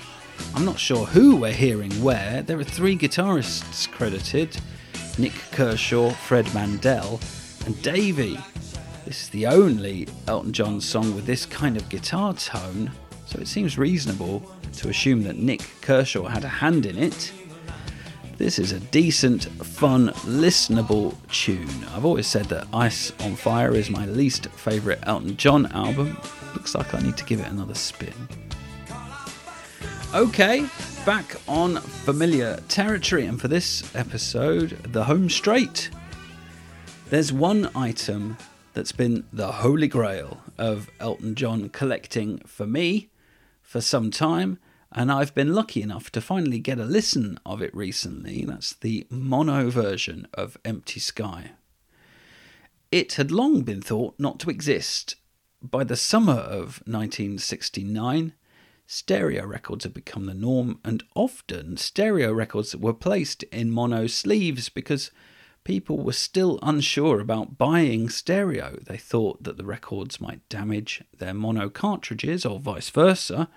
I'm 0.55 0.64
not 0.64 0.78
sure 0.78 1.07
who 1.07 1.36
we're 1.36 1.53
hearing 1.53 1.91
where. 2.03 2.43
There 2.43 2.59
are 2.59 2.64
three 2.64 2.97
guitarists 2.97 3.91
credited 3.91 4.57
Nik 5.18 5.32
Kershaw, 5.53 6.11
Fred 6.11 6.53
Mandel, 6.55 7.20
and 7.66 7.80
Davey. 7.82 8.38
This 9.05 9.22
is 9.22 9.28
the 9.30 9.47
only 9.47 10.09
Elton 10.28 10.53
John 10.53 10.80
song 10.80 11.14
with 11.14 11.26
this 11.26 11.47
kind 11.47 11.76
of 11.76 11.88
guitar 11.88 12.34
tone, 12.34 12.91
so 13.26 13.38
it 13.38 13.49
seems 13.49 13.76
reasonable 13.76 14.43
to 14.74 14.88
assume 14.88 15.22
that 15.24 15.36
Nik 15.36 15.62
Kershaw 15.80 16.26
had 16.26 16.45
a 16.45 16.49
hand 16.49 16.86
in 16.86 16.97
it. 16.97 17.32
This 18.36 18.59
is 18.59 18.72
a 18.72 18.80
decent, 18.80 19.45
fun, 19.45 20.09
listenable 20.24 21.14
tune. 21.30 21.84
I've 21.95 22.07
always 22.07 22.26
said 22.26 22.47
that 22.47 22.66
Ice 22.72 23.12
on 23.20 23.36
Fire 23.36 23.74
is 23.74 23.91
my 23.91 24.07
least 24.07 24.47
favourite 24.47 25.01
Elton 25.03 25.36
John 25.36 25.66
album. 25.72 26.16
Looks 26.55 26.74
like 26.74 26.95
I 26.95 27.01
need 27.01 27.18
to 27.18 27.24
give 27.24 27.41
it 27.41 27.49
another 27.49 27.74
spin. 27.74 28.14
Okay, 30.13 30.67
back 31.07 31.37
on 31.47 31.77
familiar 31.77 32.57
territory, 32.67 33.27
and 33.27 33.41
for 33.41 33.47
this 33.47 33.95
episode, 33.95 34.71
the 34.83 35.05
home 35.05 35.31
straight. 35.31 35.89
There's 37.11 37.33
one 37.33 37.71
item 37.77 38.37
that's 38.75 38.91
been 38.91 39.25
the 39.33 39.53
holy 39.53 39.87
grail 39.87 40.43
of 40.59 40.91
Elton 40.99 41.37
John 41.37 41.69
collecting 41.69 42.39
for 42.39 42.67
me 42.67 43.11
for 43.63 43.81
some 43.81 44.11
time, 44.11 44.59
and 44.91 45.13
I've 45.13 45.33
been 45.33 45.55
lucky 45.55 45.81
enough 45.81 46.11
to 46.11 46.21
finally 46.21 46.59
get 46.59 46.81
a 46.81 46.85
listen 46.85 47.39
of 47.47 47.63
it 47.63 47.73
recently. 47.73 48.45
That's 48.45 48.73
the 48.73 49.07
mono 49.11 49.71
version 49.71 50.27
of 50.35 50.59
Empty 50.65 50.99
Sky. 50.99 51.53
It 52.91 53.13
had 53.13 53.31
long 53.31 53.63
been 53.63 53.81
thought 53.81 54.17
not 54.19 54.41
to 54.41 54.51
exist. 54.51 55.15
By 55.63 55.85
the 55.85 55.95
summer 55.95 56.33
of 56.33 56.83
1969, 56.87 58.33
stereo 58.93 59.47
records 59.47 59.84
had 59.84 59.95
become 59.95 60.26
the 60.26 60.34
norm, 60.34 60.80
and 60.84 61.05
often 61.14 61.76
stereo 61.76 62.32
records 62.32 62.74
were 62.74 62.93
placed 62.93 63.45
in 63.45 63.70
mono 63.70 64.09
sleeves 64.09 64.68
because 64.68 65.12
people 65.62 65.99
were 65.99 66.12
still 66.12 66.59
unsure 66.61 67.20
about 67.20 67.57
buying 67.57 68.09
stereo. 68.09 68.76
They 68.82 68.97
thought 68.97 69.45
that 69.45 69.57
the 69.57 69.64
records 69.64 70.20
might 70.20 70.47
damage 70.49 71.05
their 71.16 71.32
mono 71.32 71.68
cartridges 71.68 72.45
or 72.45 72.59
vice 72.59 72.91
versa. 72.91 73.49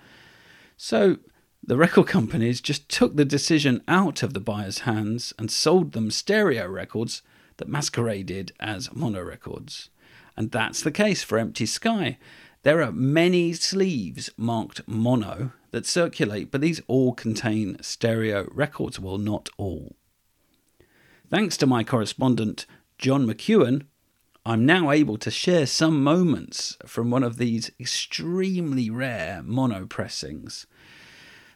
So 0.76 1.16
the 1.60 1.76
record 1.76 2.06
companies 2.18 2.60
just 2.60 2.88
took 2.88 3.16
the 3.16 3.24
decision 3.24 3.82
out 3.88 4.22
of 4.22 4.34
the 4.34 4.40
buyer's 4.40 4.80
hands 4.80 5.32
and 5.36 5.50
sold 5.50 5.92
them 5.92 6.12
stereo 6.12 6.68
records 6.68 7.22
that 7.56 7.68
masqueraded 7.68 8.52
as 8.60 8.94
mono 8.94 9.20
records. 9.20 9.90
And 10.36 10.52
that's 10.52 10.80
the 10.80 10.92
case 10.92 11.24
for 11.24 11.38
Empty 11.38 11.66
Sky. 11.66 12.18
There 12.64 12.82
are 12.82 12.92
many 12.92 13.52
sleeves 13.52 14.30
marked 14.38 14.88
mono 14.88 15.52
that 15.70 15.84
circulate, 15.84 16.50
but 16.50 16.62
these 16.62 16.80
all 16.86 17.12
contain 17.12 17.76
stereo 17.82 18.48
records. 18.52 18.98
Well, 18.98 19.18
not 19.18 19.50
all. 19.58 19.96
Thanks 21.28 21.58
to 21.58 21.66
my 21.66 21.84
correspondent, 21.84 22.64
John 22.96 23.26
McEwen, 23.26 23.82
I'm 24.46 24.64
now 24.64 24.90
able 24.90 25.18
to 25.18 25.30
share 25.30 25.66
some 25.66 26.02
moments 26.02 26.78
from 26.86 27.10
one 27.10 27.22
of 27.22 27.36
these 27.36 27.70
extremely 27.78 28.88
rare 28.88 29.42
mono 29.44 29.84
pressings. 29.84 30.66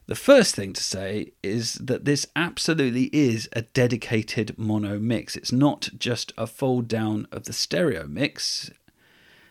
The 0.06 0.14
first 0.14 0.54
thing 0.54 0.74
to 0.74 0.82
say 0.82 1.32
is 1.42 1.74
that 1.74 2.04
this 2.04 2.26
absolutely 2.36 3.04
is 3.14 3.48
a 3.54 3.62
dedicated 3.62 4.58
mono 4.58 4.98
mix. 4.98 5.36
It's 5.36 5.52
not 5.52 5.88
just 5.98 6.34
a 6.36 6.46
fold 6.46 6.86
down 6.86 7.26
of 7.32 7.44
the 7.44 7.54
stereo 7.54 8.06
mix. 8.06 8.70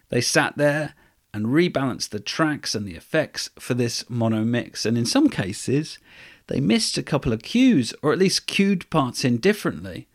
They 0.10 0.22
sat 0.22 0.58
there 0.58 0.93
and 1.38 1.45
rebalanced 1.45 2.09
the 2.09 2.19
tracks 2.19 2.73
and 2.73 2.88
the 2.88 2.95
effects 2.95 3.51
for 3.59 3.75
this 3.75 4.03
mono 4.09 4.43
mix, 4.43 4.88
and 4.88 4.97
in 4.97 5.05
some 5.05 5.29
cases, 5.29 5.99
they 6.47 6.59
missed 6.59 6.97
a 6.97 7.03
couple 7.03 7.31
of 7.31 7.43
cues, 7.43 7.93
or 8.01 8.11
at 8.11 8.17
least 8.17 8.47
cued 8.47 8.89
parts 8.89 9.23
in 9.23 9.38
differently. 9.38 10.07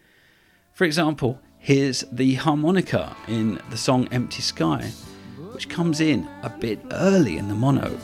For 0.75 0.85
example, 0.85 1.41
here's 1.59 2.01
the 2.11 2.35
harmonica 2.35 3.17
in 3.29 3.61
the 3.71 3.77
song 3.77 4.09
Empty 4.11 4.43
Sky, 4.43 4.91
which 5.53 5.69
comes 5.69 6.01
in 6.01 6.29
a 6.43 6.51
bit 6.51 6.81
early 6.91 7.39
in 7.39 7.47
the 7.47 7.55
mono. 7.55 7.97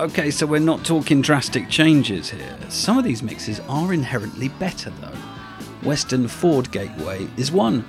Okay, 0.00 0.30
so 0.30 0.46
we're 0.46 0.60
not 0.60 0.82
talking 0.82 1.20
drastic 1.20 1.68
changes 1.68 2.30
here. 2.30 2.56
Some 2.70 2.96
of 2.96 3.04
these 3.04 3.22
mixes 3.22 3.60
are 3.68 3.92
inherently 3.92 4.48
better 4.48 4.88
though. 4.88 5.18
Western 5.86 6.26
Ford 6.26 6.70
Gateway 6.70 7.28
is 7.36 7.52
one. 7.52 7.84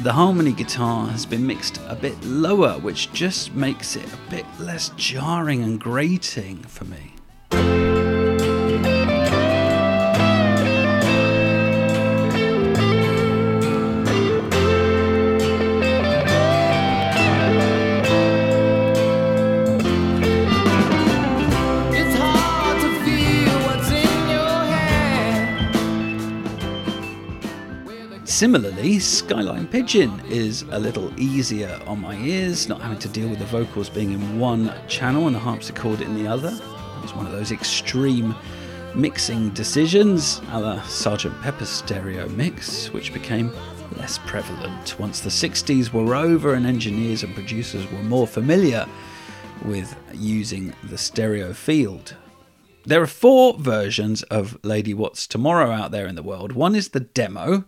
The 0.00 0.12
harmony 0.14 0.52
guitar 0.52 1.08
has 1.08 1.26
been 1.26 1.46
mixed 1.46 1.82
a 1.86 1.94
bit 1.94 2.18
lower, 2.24 2.78
which 2.78 3.12
just 3.12 3.52
makes 3.52 3.94
it 3.94 4.10
a 4.10 4.30
bit 4.30 4.46
less 4.58 4.88
jarring 4.96 5.62
and 5.62 5.78
grating 5.78 6.62
for 6.62 6.86
me. 6.86 7.91
Similarly, 28.42 28.98
Skyline 28.98 29.68
Pigeon 29.68 30.20
is 30.28 30.62
a 30.72 30.78
little 30.80 31.12
easier 31.16 31.80
on 31.86 32.00
my 32.00 32.16
ears, 32.16 32.68
not 32.68 32.80
having 32.80 32.98
to 32.98 33.08
deal 33.08 33.28
with 33.28 33.38
the 33.38 33.44
vocals 33.44 33.88
being 33.88 34.10
in 34.10 34.40
one 34.40 34.74
channel 34.88 35.28
and 35.28 35.36
the 35.36 35.38
harpsichord 35.38 36.00
in 36.00 36.20
the 36.20 36.26
other. 36.26 36.52
It's 37.04 37.14
one 37.14 37.24
of 37.24 37.30
those 37.30 37.52
extreme 37.52 38.34
mixing 38.96 39.50
decisions, 39.50 40.40
a 40.50 40.60
la 40.60 40.80
Sgt. 40.80 41.40
Pepper's 41.40 41.68
stereo 41.68 42.28
mix, 42.30 42.92
which 42.92 43.12
became 43.12 43.52
less 43.96 44.18
prevalent 44.26 44.98
once 44.98 45.20
the 45.20 45.30
60s 45.30 45.92
were 45.92 46.16
over 46.16 46.54
and 46.54 46.66
engineers 46.66 47.22
and 47.22 47.32
producers 47.34 47.88
were 47.92 48.02
more 48.02 48.26
familiar 48.26 48.88
with 49.64 49.96
using 50.12 50.74
the 50.82 50.98
stereo 50.98 51.52
field. 51.52 52.16
There 52.84 53.00
are 53.00 53.06
four 53.06 53.56
versions 53.56 54.24
of 54.24 54.58
Lady 54.64 54.94
What's 54.94 55.28
Tomorrow 55.28 55.70
out 55.70 55.92
there 55.92 56.08
in 56.08 56.16
the 56.16 56.24
world. 56.24 56.50
One 56.50 56.74
is 56.74 56.88
the 56.88 56.98
demo, 56.98 57.66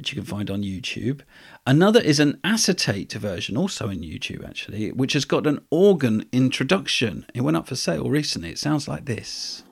which 0.00 0.12
you 0.14 0.16
can 0.16 0.24
find 0.24 0.50
on 0.50 0.62
YouTube. 0.62 1.20
Another 1.66 2.00
is 2.00 2.18
an 2.18 2.40
acetate 2.42 3.12
version, 3.12 3.54
also 3.54 3.90
in 3.90 4.00
YouTube 4.00 4.48
actually, 4.48 4.92
which 4.92 5.12
has 5.12 5.26
got 5.26 5.46
an 5.46 5.60
organ 5.68 6.24
introduction. 6.32 7.26
It 7.34 7.42
went 7.42 7.58
up 7.58 7.68
for 7.68 7.76
sale 7.76 8.08
recently. 8.08 8.48
It 8.48 8.58
sounds 8.58 8.88
like 8.88 9.04
this. 9.04 9.62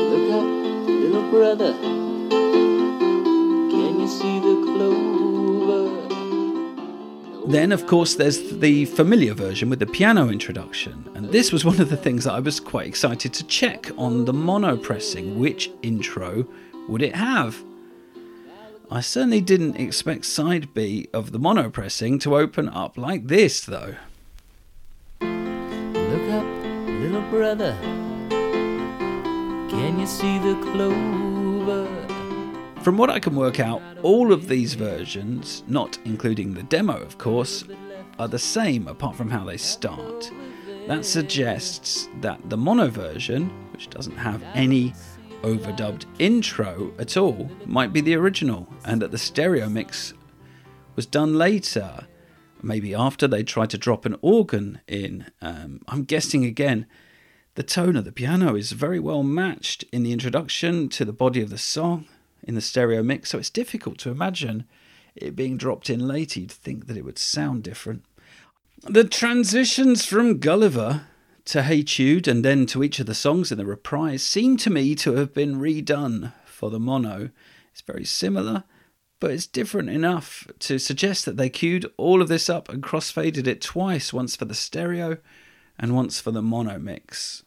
Look 0.00 0.30
up, 0.30 0.46
little 0.86 1.30
brother. 1.32 1.89
Then, 7.50 7.72
of 7.72 7.88
course, 7.88 8.14
there's 8.14 8.60
the 8.60 8.84
familiar 8.84 9.34
version 9.34 9.70
with 9.70 9.80
the 9.80 9.86
piano 9.86 10.28
introduction. 10.28 11.10
And 11.16 11.32
this 11.32 11.50
was 11.50 11.64
one 11.64 11.80
of 11.80 11.90
the 11.90 11.96
things 11.96 12.22
that 12.22 12.34
I 12.34 12.38
was 12.38 12.60
quite 12.60 12.86
excited 12.86 13.34
to 13.34 13.44
check 13.44 13.90
on 13.98 14.24
the 14.24 14.32
mono 14.32 14.76
pressing. 14.76 15.36
Which 15.36 15.68
intro 15.82 16.46
would 16.88 17.02
it 17.02 17.16
have? 17.16 17.60
I 18.88 19.00
certainly 19.00 19.40
didn't 19.40 19.76
expect 19.76 20.26
side 20.26 20.72
B 20.74 21.08
of 21.12 21.32
the 21.32 21.40
mono 21.40 21.70
pressing 21.70 22.20
to 22.20 22.36
open 22.36 22.68
up 22.68 22.96
like 22.96 23.26
this, 23.26 23.60
though. 23.62 23.96
Look 25.20 26.30
up, 26.30 26.46
little 26.86 27.22
brother. 27.30 27.76
Can 29.68 29.98
you 29.98 30.06
see 30.06 30.38
the 30.38 30.54
clover? 30.62 31.49
From 32.82 32.96
what 32.96 33.10
I 33.10 33.20
can 33.20 33.36
work 33.36 33.60
out, 33.60 33.82
all 34.02 34.32
of 34.32 34.48
these 34.48 34.72
versions, 34.72 35.62
not 35.66 35.98
including 36.06 36.54
the 36.54 36.62
demo 36.62 36.96
of 36.96 37.18
course, 37.18 37.62
are 38.18 38.26
the 38.26 38.38
same 38.38 38.88
apart 38.88 39.16
from 39.16 39.28
how 39.28 39.44
they 39.44 39.58
start. 39.58 40.32
That 40.86 41.04
suggests 41.04 42.08
that 42.22 42.48
the 42.48 42.56
mono 42.56 42.88
version, 42.88 43.50
which 43.72 43.90
doesn't 43.90 44.16
have 44.16 44.42
any 44.54 44.94
overdubbed 45.42 46.06
intro 46.18 46.94
at 46.98 47.18
all, 47.18 47.50
might 47.66 47.92
be 47.92 48.00
the 48.00 48.14
original, 48.14 48.66
and 48.86 49.02
that 49.02 49.10
the 49.10 49.18
stereo 49.18 49.68
mix 49.68 50.14
was 50.96 51.04
done 51.04 51.36
later, 51.36 52.06
maybe 52.62 52.94
after 52.94 53.28
they 53.28 53.42
tried 53.42 53.68
to 53.70 53.78
drop 53.78 54.06
an 54.06 54.16
organ 54.22 54.80
in. 54.88 55.26
Um, 55.42 55.82
I'm 55.86 56.04
guessing 56.04 56.46
again, 56.46 56.86
the 57.56 57.62
tone 57.62 57.96
of 57.96 58.06
the 58.06 58.12
piano 58.12 58.56
is 58.56 58.72
very 58.72 58.98
well 58.98 59.22
matched 59.22 59.84
in 59.92 60.02
the 60.02 60.12
introduction 60.12 60.88
to 60.88 61.04
the 61.04 61.12
body 61.12 61.42
of 61.42 61.50
the 61.50 61.58
song 61.58 62.06
in 62.50 62.56
the 62.56 62.60
stereo 62.60 63.00
mix, 63.00 63.30
so 63.30 63.38
it's 63.38 63.48
difficult 63.48 63.96
to 63.96 64.10
imagine 64.10 64.64
it 65.14 65.36
being 65.36 65.56
dropped 65.56 65.88
in 65.88 66.06
later. 66.06 66.40
You'd 66.40 66.50
think 66.50 66.88
that 66.88 66.96
it 66.96 67.04
would 67.04 67.16
sound 67.16 67.62
different. 67.62 68.04
The 68.82 69.04
transitions 69.04 70.04
from 70.04 70.38
Gulliver 70.38 71.06
to 71.44 71.62
Hay 71.62 71.84
Chewed 71.84 72.26
and 72.26 72.44
then 72.44 72.66
to 72.66 72.82
each 72.82 72.98
of 72.98 73.06
the 73.06 73.14
songs 73.14 73.52
in 73.52 73.58
the 73.58 73.64
reprise 73.64 74.24
seem 74.24 74.56
to 74.58 74.70
me 74.70 74.96
to 74.96 75.14
have 75.14 75.32
been 75.32 75.60
redone 75.60 76.32
for 76.44 76.70
the 76.70 76.80
mono. 76.80 77.30
It's 77.70 77.82
very 77.82 78.04
similar, 78.04 78.64
but 79.20 79.30
it's 79.30 79.46
different 79.46 79.90
enough 79.90 80.48
to 80.58 80.80
suggest 80.80 81.24
that 81.26 81.36
they 81.36 81.50
queued 81.50 81.86
all 81.96 82.20
of 82.20 82.26
this 82.26 82.50
up 82.50 82.68
and 82.68 82.82
crossfaded 82.82 83.46
it 83.46 83.60
twice, 83.60 84.12
once 84.12 84.34
for 84.34 84.44
the 84.44 84.54
stereo 84.54 85.18
and 85.78 85.94
once 85.94 86.20
for 86.20 86.32
the 86.32 86.42
mono 86.42 86.80
mix. 86.80 87.44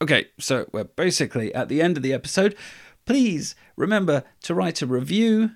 Okay, 0.00 0.28
so 0.38 0.66
we're 0.72 0.84
basically 0.84 1.54
at 1.54 1.68
the 1.68 1.82
end 1.82 1.98
of 1.98 2.02
the 2.02 2.12
episode. 2.14 2.56
Please 3.06 3.54
remember 3.76 4.24
to 4.42 4.54
write 4.54 4.82
a 4.82 4.86
review 4.86 5.52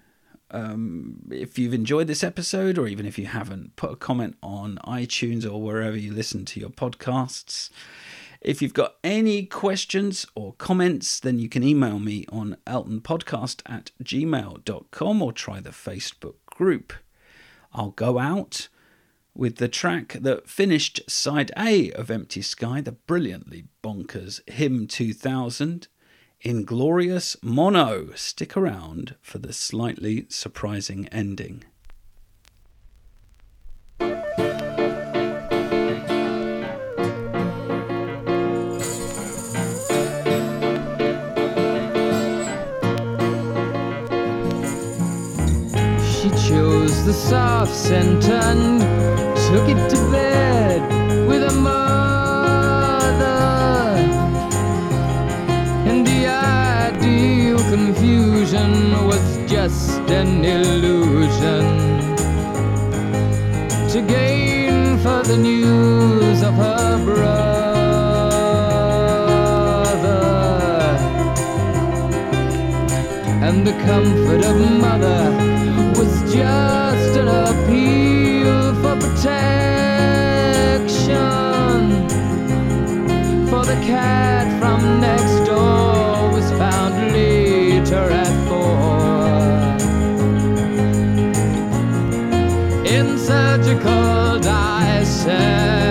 um, 0.53 1.29
if 1.31 1.59
you've 1.59 1.75
enjoyed 1.75 2.07
this 2.07 2.25
episode, 2.25 2.79
or 2.79 2.87
even 2.87 3.07
if 3.07 3.19
you 3.19 3.27
haven't, 3.27 3.77
put 3.77 3.93
a 3.93 3.97
comment 3.97 4.37
on 4.43 4.79
iTunes 4.85 5.45
or 5.45 5.61
wherever 5.61 5.97
you 5.97 6.13
listen 6.13 6.45
to 6.47 6.61
your 6.61 6.71
podcasts. 6.71 7.71
If 8.41 8.63
you've 8.63 8.75
got 8.75 8.97
any 9.05 9.45
questions 9.45 10.27
or 10.35 10.55
comments, 10.55 11.21
then 11.21 11.39
you 11.39 11.49
can 11.49 11.63
email 11.63 11.99
me 11.99 12.25
on 12.33 12.57
eltonpodcast 12.67 13.63
at 13.67 13.91
gmail.com 14.03 15.23
or 15.23 15.33
try 15.33 15.61
the 15.61 15.71
Facebook 15.71 16.37
group. 16.47 16.93
I'll 17.73 17.91
go 17.91 18.19
out 18.19 18.69
with 19.35 19.57
the 19.57 19.69
track 19.69 20.15
that 20.21 20.49
finished 20.49 21.09
side 21.09 21.53
A 21.57 21.93
of 21.93 22.11
Empty 22.11 22.43
Sky, 22.43 22.81
the 22.81 22.93
brilliantly 22.93 23.67
bonkers 23.85 24.41
Hymn 24.49 24.87
2000, 24.87 25.89
Inglorious 26.43 27.37
Mono. 27.43 28.13
Stick 28.15 28.57
around 28.57 29.15
for 29.21 29.37
the 29.37 29.53
slightly 29.53 30.25
surprising 30.31 31.07
ending. 31.09 31.65
She 46.09 46.31
chose 46.49 47.05
the 47.05 47.13
soft 47.13 47.91
and 47.91 48.23
took 49.51 49.69
it 49.69 49.91
to 49.91 50.11
bed 50.11 51.00
just 59.63 60.09
an 60.09 60.43
illusion 60.43 61.65
to 63.93 64.01
gain 64.01 64.97
further 65.01 65.37
news 65.37 66.43
of 66.43 66.55
her 66.55 67.05
brother. 67.05 67.35
And 73.47 73.67
the 73.67 73.75
comfort 73.85 74.43
of 74.51 74.57
mother 74.87 75.23
was 75.99 76.13
just 76.33 77.13
an 77.23 77.29
appeal 77.29 78.61
for 78.81 78.95
protection. 79.05 79.99
For 83.51 83.63
the 83.67 83.79
cat 83.93 84.47
from 84.59 84.81
next 85.01 85.37
door 85.47 85.90
surgical 93.31 94.41
dissection. 94.41 95.90